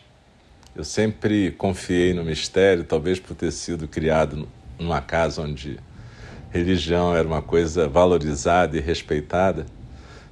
Eu 0.73 0.85
sempre 0.85 1.51
confiei 1.51 2.13
no 2.13 2.23
mistério, 2.23 2.85
talvez 2.85 3.19
por 3.19 3.35
ter 3.35 3.51
sido 3.51 3.89
criado 3.89 4.47
numa 4.79 5.01
casa 5.01 5.41
onde 5.41 5.77
religião 6.49 7.13
era 7.13 7.27
uma 7.27 7.41
coisa 7.41 7.89
valorizada 7.89 8.77
e 8.77 8.79
respeitada. 8.79 9.65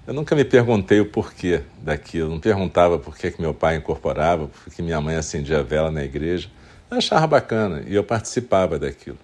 Eu 0.08 0.14
nunca 0.14 0.34
me 0.34 0.46
perguntei 0.46 1.02
o 1.02 1.06
porquê 1.06 1.62
daquilo, 1.82 2.30
não 2.30 2.40
perguntava 2.40 2.98
por 2.98 3.18
que, 3.18 3.34
meu 3.38 3.54
pai 3.54 3.76
incorporava, 3.76 4.48
por 4.48 4.74
que 4.74 4.82
minha 4.82 5.02
mãe 5.02 5.18
acendia 5.18 5.60
a 5.60 5.64
vela 5.64 5.92
na 5.92 6.06
igreja. 6.06 6.50
Eu 6.90 6.98
achava 6.98 7.28
bacana 7.28 7.84
e 7.86 7.94
eu 7.94 8.04
participava 8.04 8.80
daquilo. 8.80 9.20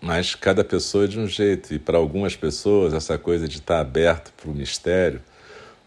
Mas 0.00 0.34
cada 0.34 0.62
pessoa 0.62 1.04
é 1.04 1.08
de 1.08 1.18
um 1.18 1.26
jeito, 1.26 1.74
e 1.74 1.78
para 1.78 1.98
algumas 1.98 2.36
pessoas 2.36 2.92
essa 2.92 3.16
coisa 3.18 3.48
de 3.48 3.58
estar 3.58 3.80
aberto 3.80 4.32
para 4.36 4.50
o 4.50 4.54
mistério 4.54 5.20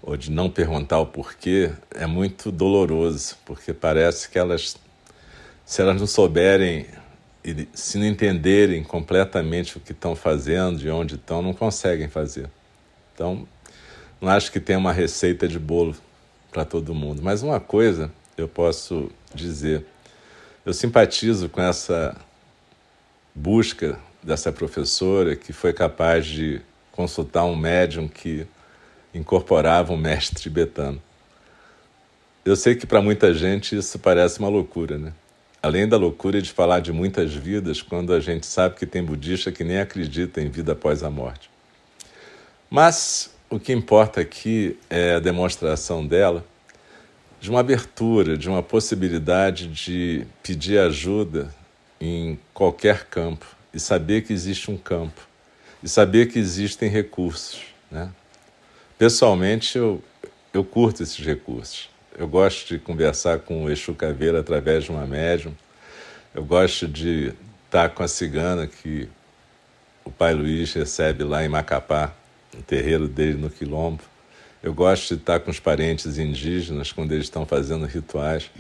ou 0.02 0.18
de 0.18 0.32
não 0.32 0.50
perguntar 0.50 1.00
o 1.00 1.06
porquê 1.06 1.72
é 1.92 2.06
muito 2.06 2.52
doloroso, 2.52 3.38
porque 3.46 3.74
parece 3.74 4.30
que 4.30 4.40
elas, 4.40 4.78
se 5.66 5.82
elas 5.82 6.00
não 6.00 6.08
souberem 6.08 6.88
e 7.44 7.68
se 7.74 7.98
não 7.98 8.06
entenderem 8.06 8.84
completamente 8.84 9.78
o 9.78 9.80
que 9.80 9.92
estão 9.92 10.16
fazendo, 10.16 10.80
de 10.80 10.90
onde 10.90 11.16
estão, 11.16 11.42
não 11.42 11.54
conseguem 11.54 12.08
fazer. 12.08 12.50
Então, 13.14 13.48
não 14.20 14.30
acho 14.30 14.52
que 14.52 14.60
tenha 14.60 14.80
uma 14.80 14.92
receita 14.92 15.48
de 15.48 15.58
bolo 15.58 15.96
para 16.52 16.66
todo 16.66 16.94
mundo. 16.94 17.22
Mas 17.22 17.42
uma 17.42 17.60
coisa 17.60 18.12
eu 18.38 18.48
posso 18.48 19.10
dizer: 19.34 19.86
eu 20.66 20.74
simpatizo 20.74 21.50
com 21.50 21.62
essa 21.62 22.16
busca 23.40 23.98
dessa 24.22 24.52
professora 24.52 25.34
que 25.34 25.54
foi 25.54 25.72
capaz 25.72 26.26
de 26.26 26.60
consultar 26.92 27.46
um 27.46 27.56
médium 27.56 28.06
que 28.06 28.46
incorporava 29.16 29.94
um 29.94 29.98
mestre 29.98 30.42
tibetano. 30.42 31.02
Eu 32.44 32.58
sei 32.58 32.76
que 32.76 32.86
para 32.86 33.02
muita 33.02 33.34
gente 33.34 33.78
isso 33.78 33.98
parece 33.98 34.40
uma 34.40 34.50
loucura, 34.50 34.98
né? 34.98 35.14
Além 35.64 35.88
da 35.88 35.96
loucura 35.96 36.42
de 36.42 36.52
falar 36.52 36.82
de 36.82 36.92
muitas 36.92 37.34
vidas, 37.34 37.82
quando 37.82 38.14
a 38.14 38.20
gente 38.20 38.46
sabe 38.46 38.76
que 38.76 38.86
tem 38.86 39.04
budista 39.04 39.54
que 39.54 39.64
nem 39.64 39.80
acredita 39.80 40.42
em 40.42 40.50
vida 40.50 40.74
após 40.74 41.02
a 41.02 41.10
morte. 41.10 41.50
Mas 42.70 43.34
o 43.50 43.58
que 43.58 43.72
importa 43.72 44.20
aqui 44.20 44.78
é 44.90 45.16
a 45.16 45.20
demonstração 45.20 46.06
dela 46.06 46.46
de 47.40 47.50
uma 47.50 47.62
abertura, 47.62 48.38
de 48.38 48.50
uma 48.50 48.62
possibilidade 48.62 49.68
de 49.68 50.28
pedir 50.44 50.78
ajuda 50.80 51.58
em 52.00 52.40
qualquer 52.54 53.06
campo 53.06 53.46
e 53.74 53.80
saber 53.80 54.24
que 54.24 54.34
existe 54.34 54.72
um 54.72 54.78
campo 54.78 55.28
e 55.84 55.90
saber 55.90 56.28
que 56.28 56.40
existem 56.40 56.90
recursos. 56.90 57.62
Né? 57.90 58.10
Pessoalmente, 58.98 59.78
eu, 59.78 60.02
eu 60.54 60.64
curto 60.64 61.04
esses 61.04 61.24
recursos. 61.24 61.90
Eu 62.18 62.28
gosto 62.28 62.68
de 62.68 62.80
conversar 62.80 63.40
com 63.40 63.64
o 63.64 63.70
Exu 63.70 63.94
Caveira 63.94 64.40
através 64.40 64.84
de 64.84 64.92
uma 64.92 65.06
médium. 65.06 65.54
Eu 66.34 66.44
gosto 66.44 66.88
de 66.88 67.34
estar 67.66 67.90
com 67.90 68.04
a 68.04 68.08
cigana 68.08 68.68
que 68.68 69.08
o 70.04 70.12
pai 70.12 70.34
Luiz 70.34 70.74
recebe 70.74 71.24
lá 71.24 71.46
em 71.46 71.48
Macapá, 71.48 72.14
no 72.54 72.62
terreiro 72.64 73.08
dele 73.08 73.38
no 73.38 73.50
Quilombo. 73.50 74.04
Eu 74.62 74.74
gosto 74.74 75.16
de 75.16 75.22
estar 75.22 75.40
com 75.40 75.50
os 75.52 75.60
parentes 75.60 76.18
indígenas 76.18 76.92
quando 76.92 77.14
eles 77.14 77.26
estão 77.26 77.46
fazendo 77.46 77.86
rituais. 77.86 78.52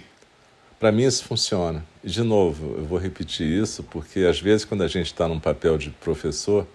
Para 0.80 0.92
mim 0.94 1.04
isso 1.04 1.26
funciona. 1.26 1.84
E 2.02 2.10
de 2.10 2.24
novo, 2.24 2.76
eu 2.78 2.86
vou 2.86 2.98
repetir 2.98 3.46
isso 3.46 3.84
porque 3.84 4.22
às 4.22 4.40
vezes 4.40 4.64
quando 4.64 4.82
a 4.82 4.88
gente 4.88 5.08
está 5.08 5.28
num 5.28 5.40
papel 5.40 5.78
de 5.78 5.90
professor, 5.90 6.66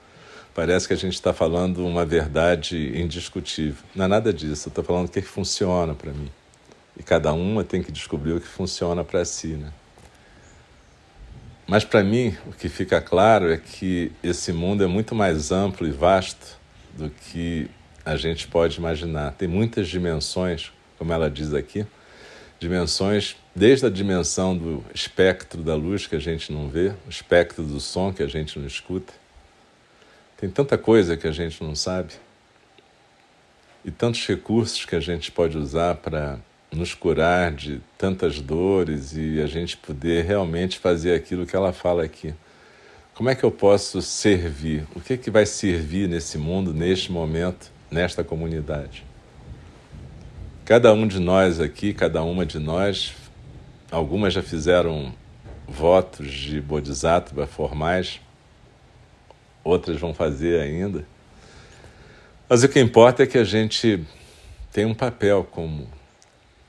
parece 0.54 0.86
que 0.86 0.92
a 0.92 0.96
gente 0.96 1.14
está 1.14 1.32
falando 1.32 1.86
uma 1.86 2.04
verdade 2.04 2.92
indiscutível. 3.00 3.82
Não 3.94 4.04
é 4.04 4.08
nada 4.08 4.32
disso. 4.32 4.68
Eu 4.68 4.70
estou 4.70 4.84
falando 4.84 5.06
o 5.06 5.10
que, 5.10 5.22
que 5.22 5.28
funciona 5.28 5.94
para 5.94 6.12
mim. 6.12 6.30
E 6.98 7.02
cada 7.02 7.32
uma 7.32 7.64
tem 7.64 7.82
que 7.82 7.90
descobrir 7.90 8.34
o 8.34 8.40
que 8.40 8.46
funciona 8.46 9.02
para 9.02 9.24
si, 9.24 9.48
né? 9.48 9.72
Mas 11.66 11.82
para 11.82 12.04
mim, 12.04 12.36
o 12.46 12.52
que 12.52 12.68
fica 12.68 13.00
claro 13.00 13.50
é 13.50 13.56
que 13.56 14.12
esse 14.22 14.52
mundo 14.52 14.84
é 14.84 14.86
muito 14.86 15.14
mais 15.14 15.50
amplo 15.50 15.86
e 15.86 15.90
vasto 15.90 16.58
do 16.92 17.08
que 17.08 17.70
a 18.04 18.16
gente 18.16 18.46
pode 18.46 18.76
imaginar. 18.76 19.32
Tem 19.32 19.48
muitas 19.48 19.88
dimensões, 19.88 20.70
como 20.98 21.10
ela 21.10 21.30
diz 21.30 21.54
aqui, 21.54 21.86
dimensões 22.58 23.36
desde 23.54 23.86
a 23.86 23.90
dimensão 23.90 24.56
do 24.56 24.84
espectro 24.94 25.62
da 25.62 25.74
luz 25.74 26.06
que 26.06 26.16
a 26.16 26.20
gente 26.20 26.52
não 26.52 26.68
vê, 26.68 26.92
o 27.06 27.10
espectro 27.10 27.62
do 27.62 27.80
som 27.80 28.12
que 28.12 28.22
a 28.22 28.26
gente 28.26 28.58
não 28.58 28.66
escuta. 28.66 29.12
Tem 30.36 30.50
tanta 30.50 30.76
coisa 30.76 31.16
que 31.16 31.26
a 31.26 31.32
gente 31.32 31.62
não 31.62 31.74
sabe 31.74 32.14
e 33.84 33.90
tantos 33.90 34.26
recursos 34.26 34.84
que 34.84 34.96
a 34.96 35.00
gente 35.00 35.30
pode 35.30 35.58
usar 35.58 35.96
para 35.96 36.38
nos 36.72 36.94
curar 36.94 37.52
de 37.52 37.80
tantas 37.96 38.40
dores 38.40 39.14
e 39.14 39.40
a 39.40 39.46
gente 39.46 39.76
poder 39.76 40.24
realmente 40.24 40.78
fazer 40.78 41.14
aquilo 41.14 41.46
que 41.46 41.54
ela 41.54 41.72
fala 41.72 42.02
aqui. 42.02 42.34
Como 43.14 43.30
é 43.30 43.34
que 43.34 43.44
eu 43.44 43.50
posso 43.50 44.02
servir? 44.02 44.84
O 44.94 45.00
que, 45.00 45.12
é 45.12 45.16
que 45.16 45.30
vai 45.30 45.46
servir 45.46 46.08
nesse 46.08 46.36
mundo, 46.36 46.74
neste 46.74 47.12
momento, 47.12 47.70
nesta 47.90 48.24
comunidade? 48.24 49.04
Cada 50.64 50.94
um 50.94 51.06
de 51.06 51.20
nós 51.20 51.60
aqui, 51.60 51.92
cada 51.92 52.22
uma 52.22 52.46
de 52.46 52.58
nós, 52.58 53.14
algumas 53.90 54.32
já 54.32 54.42
fizeram 54.42 55.14
votos 55.68 56.32
de 56.32 56.58
Bodhisattva 56.58 57.46
formais, 57.46 58.18
outras 59.62 60.00
vão 60.00 60.14
fazer 60.14 60.58
ainda. 60.62 61.06
Mas 62.48 62.62
o 62.62 62.68
que 62.70 62.80
importa 62.80 63.24
é 63.24 63.26
que 63.26 63.36
a 63.36 63.44
gente 63.44 64.06
tem 64.72 64.86
um 64.86 64.94
papel 64.94 65.44
como 65.44 65.86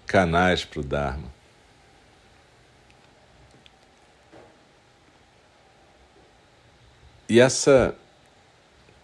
canais 0.05 0.65
para 0.65 0.81
o 0.81 0.83
Dharma. 0.83 1.33
E 7.29 7.39
essa 7.39 7.95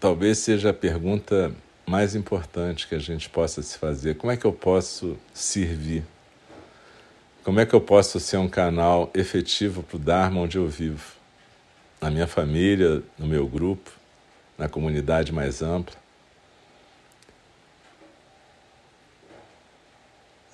talvez 0.02 0.40
seja 0.40 0.72
a 0.72 0.74
pergunta 0.74 1.56
mais 1.86 2.16
importante 2.16 2.88
que 2.88 2.96
a 2.96 3.00
gente 3.00 3.30
possa 3.30 3.62
se 3.62 3.78
fazer: 3.78 4.16
como 4.16 4.32
é 4.32 4.38
que 4.38 4.46
eu 4.46 4.54
posso 4.54 5.18
servir? 5.34 6.04
Como 7.44 7.60
é 7.60 7.66
que 7.66 7.74
eu 7.74 7.82
posso 7.82 8.20
ser 8.20 8.38
um 8.38 8.48
canal 8.48 9.10
efetivo 9.16 9.82
para 9.82 9.96
o 9.96 10.00
Dharma 10.00 10.42
onde 10.42 10.58
eu 10.58 10.68
vivo? 10.68 11.16
Na 12.00 12.12
minha 12.12 12.28
família, 12.28 13.02
no 13.18 13.26
meu 13.26 13.48
grupo, 13.48 13.92
na 14.58 14.70
comunidade 14.70 15.32
mais 15.32 15.62
ampla? 15.62 15.96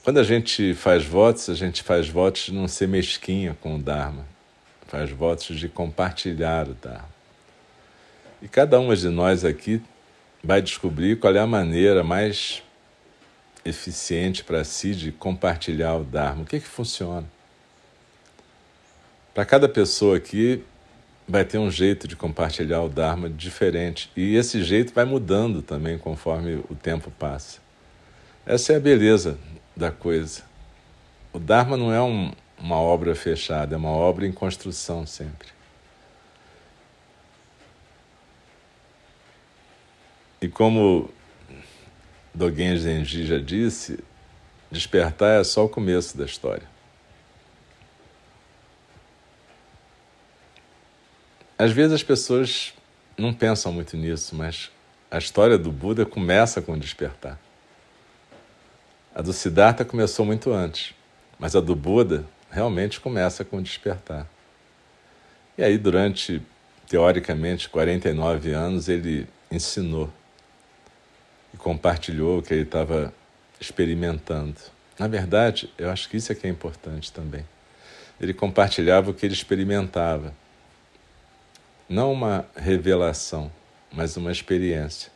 Quando 0.02 0.20
a 0.20 0.24
gente 0.24 0.74
faz 0.74 1.04
votos, 1.04 1.50
a 1.50 1.54
gente 1.54 1.84
faz 1.84 2.08
votos 2.08 2.44
de 2.44 2.54
não 2.54 2.70
ser 2.70 2.88
mesquinha 2.88 3.58
com 3.60 3.76
o 3.76 3.78
Dharma, 3.78 4.26
faz 4.88 5.12
votos 5.12 5.60
de 5.60 5.68
compartilhar 5.68 6.70
o 6.70 6.74
Dharma. 6.74 7.10
E 8.42 8.48
cada 8.48 8.80
uma 8.80 8.96
de 8.96 9.10
nós 9.10 9.44
aqui 9.44 9.82
vai 10.48 10.62
descobrir 10.62 11.20
qual 11.20 11.36
é 11.36 11.40
a 11.40 11.46
maneira 11.46 12.06
mais 12.06 12.64
eficiente 13.66 14.46
para 14.46 14.64
si 14.64 14.96
de 14.96 15.12
compartilhar 15.12 15.96
o 15.96 16.06
Dharma. 16.06 16.44
O 16.44 16.46
que, 16.46 16.56
é 16.56 16.60
que 16.62 16.66
funciona? 16.66 17.28
Para 19.34 19.44
cada 19.44 19.68
pessoa 19.68 20.16
aqui 20.16 20.64
vai 21.28 21.44
ter 21.44 21.58
um 21.58 21.70
jeito 21.70 22.08
de 22.08 22.16
compartilhar 22.16 22.82
o 22.82 22.88
Dharma 22.88 23.30
diferente. 23.30 24.10
E 24.16 24.38
esse 24.38 24.64
jeito 24.64 24.94
vai 24.94 25.04
mudando 25.04 25.62
também 25.62 25.98
conforme 25.98 26.64
o 26.70 26.76
tempo 26.76 27.12
passa. 27.20 27.60
Essa 28.46 28.72
é 28.72 28.78
a 28.78 28.80
beleza 28.80 29.38
da 29.76 29.92
coisa. 29.92 30.44
O 31.34 31.40
Dharma 31.40 31.76
não 31.76 31.92
é 31.92 32.02
um, 32.02 32.32
uma 32.58 32.78
obra 32.78 33.14
fechada, 33.16 33.76
é 33.76 33.78
uma 33.78 33.90
obra 33.90 34.26
em 34.26 34.32
construção 34.32 35.06
sempre. 35.06 35.57
E 40.42 40.48
como 40.48 41.10
Dogen 42.34 42.78
Zenji 42.78 43.26
já 43.26 43.40
disse, 43.40 44.00
despertar 44.72 45.42
é 45.42 45.44
só 45.44 45.66
o 45.66 45.70
começo 45.70 46.18
da 46.18 46.26
história. 46.26 46.68
Às 51.58 51.72
vezes 51.72 51.94
as 51.94 52.04
pessoas 52.04 52.74
não 53.18 53.34
pensam 53.34 53.74
muito 53.74 53.98
nisso, 53.98 54.36
mas 54.36 54.70
a 55.10 55.18
história 55.18 55.58
do 55.58 55.72
Buda 55.72 56.06
começa 56.06 56.62
com 56.62 56.74
o 56.74 56.80
despertar. 56.80 57.40
A 59.16 59.24
do 59.24 59.34
Siddhartha 59.34 59.84
começou 59.84 60.24
muito 60.24 60.54
antes, 60.54 60.94
mas 61.40 61.56
a 61.56 61.60
do 61.60 61.76
Buda 61.76 62.24
realmente 62.52 63.00
começa 63.00 63.44
com 63.44 63.58
o 63.58 63.62
despertar. 63.64 64.28
E 65.58 65.64
aí, 65.64 65.80
durante, 65.80 66.40
teoricamente, 66.88 67.68
49 67.68 68.52
anos, 68.52 68.88
ele 68.88 69.28
ensinou 69.50 70.14
e 71.58 71.60
compartilhou 71.60 72.38
o 72.38 72.42
que 72.44 72.54
ele 72.54 72.62
estava 72.62 73.12
experimentando. 73.60 74.56
Na 74.98 75.08
verdade, 75.08 75.74
eu 75.78 75.90
acho 75.90 76.08
que 76.08 76.18
isso 76.18 76.32
é 76.32 76.36
que 76.36 76.46
é 76.46 76.50
importante 76.50 77.12
também. 77.12 77.44
Ele 78.22 78.34
compartilhava 78.34 79.10
o 79.10 79.14
que 79.14 79.26
ele 79.26 79.34
experimentava. 79.34 80.34
Não 81.90 82.14
uma 82.14 82.46
revelação, 82.56 83.52
mas 83.92 84.16
uma 84.18 84.32
experiência. 84.32 85.12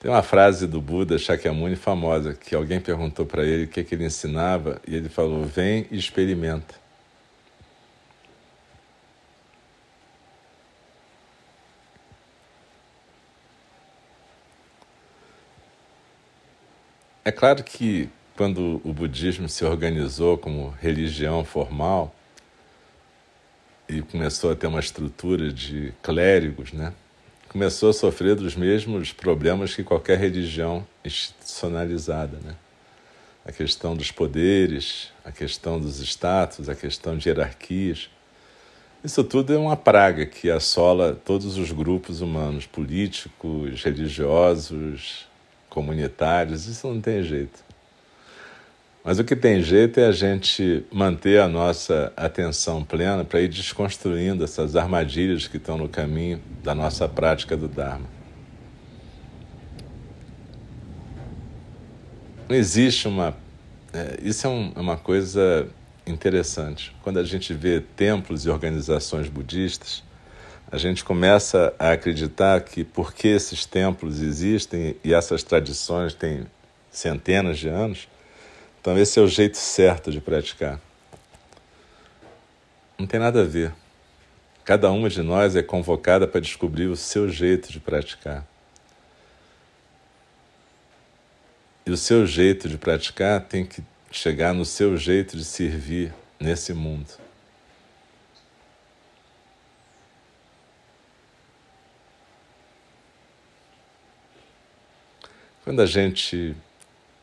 Tem 0.00 0.10
uma 0.10 0.22
frase 0.22 0.66
do 0.66 0.80
Buda 0.80 1.18
Shakyamuni 1.18 1.76
famosa 1.76 2.34
que 2.34 2.54
alguém 2.54 2.80
perguntou 2.80 3.26
para 3.26 3.44
ele 3.44 3.64
o 3.64 3.68
que, 3.68 3.84
que 3.84 3.94
ele 3.94 4.06
ensinava 4.06 4.80
e 4.86 4.96
ele 4.96 5.10
falou: 5.10 5.44
Vem 5.44 5.86
e 5.90 5.98
experimenta. 5.98 6.74
É 17.30 17.32
claro 17.32 17.62
que 17.62 18.08
quando 18.36 18.80
o 18.82 18.92
budismo 18.92 19.48
se 19.48 19.64
organizou 19.64 20.36
como 20.36 20.74
religião 20.80 21.44
formal 21.44 22.12
e 23.88 24.02
começou 24.02 24.50
a 24.50 24.56
ter 24.56 24.66
uma 24.66 24.80
estrutura 24.80 25.52
de 25.52 25.94
clérigos, 26.02 26.72
né? 26.72 26.92
começou 27.48 27.90
a 27.90 27.92
sofrer 27.92 28.34
dos 28.34 28.56
mesmos 28.56 29.12
problemas 29.12 29.76
que 29.76 29.84
qualquer 29.84 30.18
religião 30.18 30.84
institucionalizada, 31.04 32.36
né? 32.44 32.56
A 33.46 33.52
questão 33.52 33.94
dos 33.94 34.10
poderes, 34.10 35.12
a 35.24 35.30
questão 35.30 35.78
dos 35.78 36.00
status, 36.00 36.68
a 36.68 36.74
questão 36.74 37.16
de 37.16 37.28
hierarquias. 37.28 38.10
Isso 39.04 39.22
tudo 39.22 39.54
é 39.54 39.56
uma 39.56 39.76
praga 39.76 40.26
que 40.26 40.50
assola 40.50 41.14
todos 41.14 41.56
os 41.56 41.70
grupos 41.70 42.20
humanos, 42.20 42.66
políticos, 42.66 43.84
religiosos, 43.84 45.29
comunitários. 45.70 46.66
Isso 46.66 46.86
não 46.86 47.00
tem 47.00 47.22
jeito. 47.22 47.64
Mas 49.02 49.18
o 49.18 49.24
que 49.24 49.34
tem 49.34 49.62
jeito 49.62 49.98
é 49.98 50.06
a 50.06 50.12
gente 50.12 50.84
manter 50.92 51.40
a 51.40 51.48
nossa 51.48 52.12
atenção 52.14 52.84
plena 52.84 53.24
para 53.24 53.40
ir 53.40 53.48
desconstruindo 53.48 54.44
essas 54.44 54.76
armadilhas 54.76 55.48
que 55.48 55.56
estão 55.56 55.78
no 55.78 55.88
caminho 55.88 56.38
da 56.62 56.74
nossa 56.74 57.08
prática 57.08 57.56
do 57.56 57.66
Dharma. 57.66 58.06
Não 62.46 62.54
existe 62.54 63.08
uma. 63.08 63.34
É, 63.92 64.18
isso 64.22 64.46
é 64.46 64.50
um, 64.50 64.72
é 64.76 64.80
uma 64.80 64.98
coisa 64.98 65.66
interessante. 66.06 66.94
Quando 67.02 67.18
a 67.18 67.24
gente 67.24 67.54
vê 67.54 67.80
templos 67.80 68.44
e 68.44 68.50
organizações 68.50 69.28
budistas, 69.28 70.02
a 70.70 70.78
gente 70.78 71.04
começa 71.04 71.74
a 71.78 71.92
acreditar 71.92 72.60
que 72.62 72.84
porque 72.84 73.28
esses 73.28 73.66
templos 73.66 74.20
existem 74.20 74.96
e 75.02 75.12
essas 75.12 75.42
tradições 75.42 76.14
têm 76.14 76.46
centenas 76.90 77.58
de 77.58 77.68
anos 77.68 78.08
então, 78.80 78.98
esse 78.98 79.18
é 79.18 79.22
o 79.22 79.28
jeito 79.28 79.58
certo 79.58 80.10
de 80.10 80.22
praticar. 80.22 80.80
Não 82.98 83.06
tem 83.06 83.20
nada 83.20 83.42
a 83.42 83.44
ver. 83.44 83.74
Cada 84.64 84.90
uma 84.90 85.10
de 85.10 85.22
nós 85.22 85.54
é 85.54 85.62
convocada 85.62 86.26
para 86.26 86.40
descobrir 86.40 86.86
o 86.86 86.96
seu 86.96 87.28
jeito 87.28 87.70
de 87.70 87.78
praticar. 87.78 88.46
E 91.84 91.90
o 91.90 91.96
seu 91.96 92.26
jeito 92.26 92.70
de 92.70 92.78
praticar 92.78 93.42
tem 93.42 93.66
que 93.66 93.82
chegar 94.10 94.54
no 94.54 94.64
seu 94.64 94.96
jeito 94.96 95.36
de 95.36 95.44
servir 95.44 96.14
nesse 96.38 96.72
mundo. 96.72 97.08
Quando 105.70 105.82
a 105.82 105.86
gente 105.86 106.56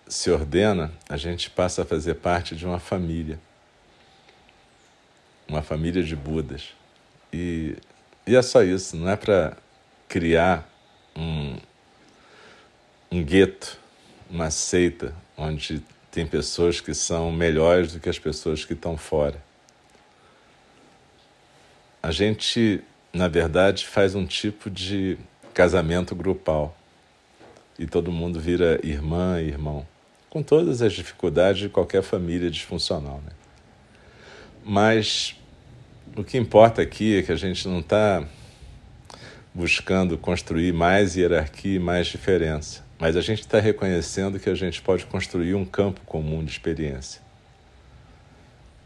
se 0.07 0.31
ordena, 0.31 0.89
a 1.09 1.17
gente 1.17 1.49
passa 1.49 1.81
a 1.81 1.85
fazer 1.85 2.13
parte 2.13 2.55
de 2.55 2.65
uma 2.65 2.79
família, 2.79 3.37
uma 5.49 5.61
família 5.61 6.01
de 6.01 6.15
Budas. 6.15 6.69
E, 7.33 7.75
e 8.25 8.37
é 8.37 8.41
só 8.41 8.63
isso, 8.63 8.95
não 8.95 9.09
é 9.09 9.17
para 9.17 9.57
criar 10.07 10.65
um, 11.13 11.57
um 13.11 13.21
gueto, 13.21 13.77
uma 14.29 14.49
seita, 14.49 15.13
onde 15.35 15.83
tem 16.09 16.25
pessoas 16.25 16.79
que 16.79 16.93
são 16.93 17.29
melhores 17.33 17.91
do 17.91 17.99
que 17.99 18.07
as 18.07 18.17
pessoas 18.17 18.63
que 18.63 18.71
estão 18.71 18.95
fora. 18.95 19.43
A 22.01 22.11
gente, 22.11 22.81
na 23.11 23.27
verdade, 23.27 23.85
faz 23.85 24.15
um 24.15 24.25
tipo 24.25 24.69
de 24.69 25.17
casamento 25.53 26.15
grupal 26.15 26.76
e 27.77 27.85
todo 27.85 28.11
mundo 28.11 28.39
vira 28.39 28.79
irmã 28.83 29.41
e 29.41 29.47
irmão, 29.47 29.85
com 30.29 30.41
todas 30.41 30.81
as 30.81 30.93
dificuldades 30.93 31.61
de 31.61 31.69
qualquer 31.69 32.01
família 32.01 32.49
disfuncional. 32.49 33.21
Né? 33.25 33.31
Mas 34.63 35.35
o 36.15 36.23
que 36.23 36.37
importa 36.37 36.81
aqui 36.81 37.17
é 37.17 37.21
que 37.21 37.31
a 37.31 37.35
gente 37.35 37.67
não 37.67 37.79
está 37.79 38.25
buscando 39.53 40.17
construir 40.17 40.73
mais 40.73 41.15
hierarquia 41.15 41.75
e 41.75 41.79
mais 41.79 42.07
diferença, 42.07 42.83
mas 42.99 43.15
a 43.15 43.21
gente 43.21 43.41
está 43.41 43.59
reconhecendo 43.59 44.39
que 44.39 44.49
a 44.49 44.55
gente 44.55 44.81
pode 44.81 45.05
construir 45.05 45.55
um 45.55 45.65
campo 45.65 46.01
comum 46.05 46.43
de 46.43 46.51
experiência. 46.51 47.21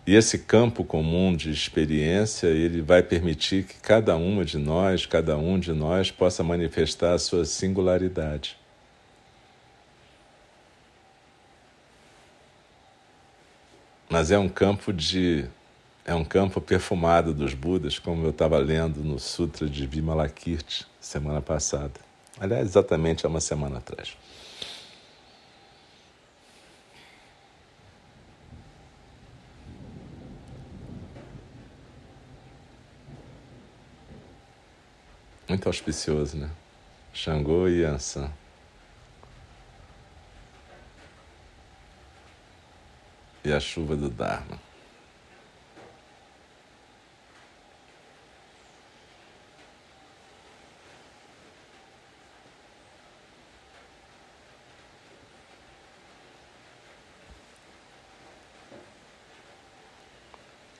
E 0.06 0.16
esse 0.16 0.40
campo 0.40 0.84
comum 0.84 1.36
de 1.36 1.52
experiência, 1.52 2.48
ele 2.48 2.82
vai 2.82 3.04
permitir 3.04 3.64
que 3.64 3.76
cada 3.82 4.16
uma 4.16 4.44
de 4.44 4.58
nós, 4.58 5.06
cada 5.06 5.38
um 5.38 5.60
de 5.60 5.74
nós 5.74 6.10
possa 6.10 6.44
manifestar 6.44 7.14
a 7.14 7.20
sua 7.20 7.46
singularidade. 7.46 8.61
Mas 14.12 14.30
é 14.30 14.38
um 14.38 14.50
campo 14.50 14.92
de 14.92 15.46
é 16.04 16.14
um 16.14 16.26
campo 16.26 16.60
perfumado 16.60 17.34
dos 17.34 17.54
Budas, 17.54 17.98
como 17.98 18.26
eu 18.26 18.32
estava 18.32 18.58
lendo 18.58 19.02
no 19.02 19.18
Sutra 19.18 19.70
de 19.70 19.88
Vimalakirti 19.88 20.86
semana 21.00 21.42
passada. 21.42 21.94
Aliás, 22.38 22.68
exatamente 22.68 23.26
há 23.26 23.30
uma 23.30 23.40
semana 23.40 23.78
atrás. 23.78 24.18
Muito 35.48 35.68
auspicioso, 35.68 36.36
né? 36.36 36.50
Xangô 37.14 37.70
e 37.70 37.86
Ansan. 37.86 38.30
E 43.44 43.52
a 43.52 43.60
chuva 43.60 43.96
do 43.96 44.10
Dharma. 44.10 44.60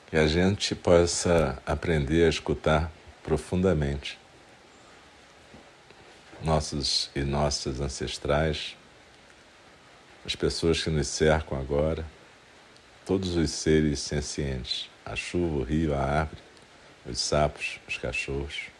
Que 0.08 0.16
a 0.16 0.26
gente 0.26 0.74
possa 0.74 1.60
aprender 1.66 2.26
a 2.26 2.28
escutar 2.28 2.92
profundamente 3.22 4.18
nossos 6.42 7.10
e 7.14 7.22
nossas 7.22 7.80
ancestrais, 7.80 8.76
as 10.26 10.34
pessoas 10.34 10.82
que 10.82 10.90
nos 10.90 11.06
cercam 11.06 11.58
agora 11.58 12.04
todos 13.04 13.36
os 13.36 13.50
seres 13.50 14.00
sencientes, 14.00 14.88
a 15.04 15.16
chuva, 15.16 15.58
o 15.58 15.62
rio, 15.62 15.94
a 15.94 16.00
árvore, 16.00 16.42
os 17.06 17.18
sapos, 17.18 17.80
os 17.88 17.98
cachorros. 17.98 18.71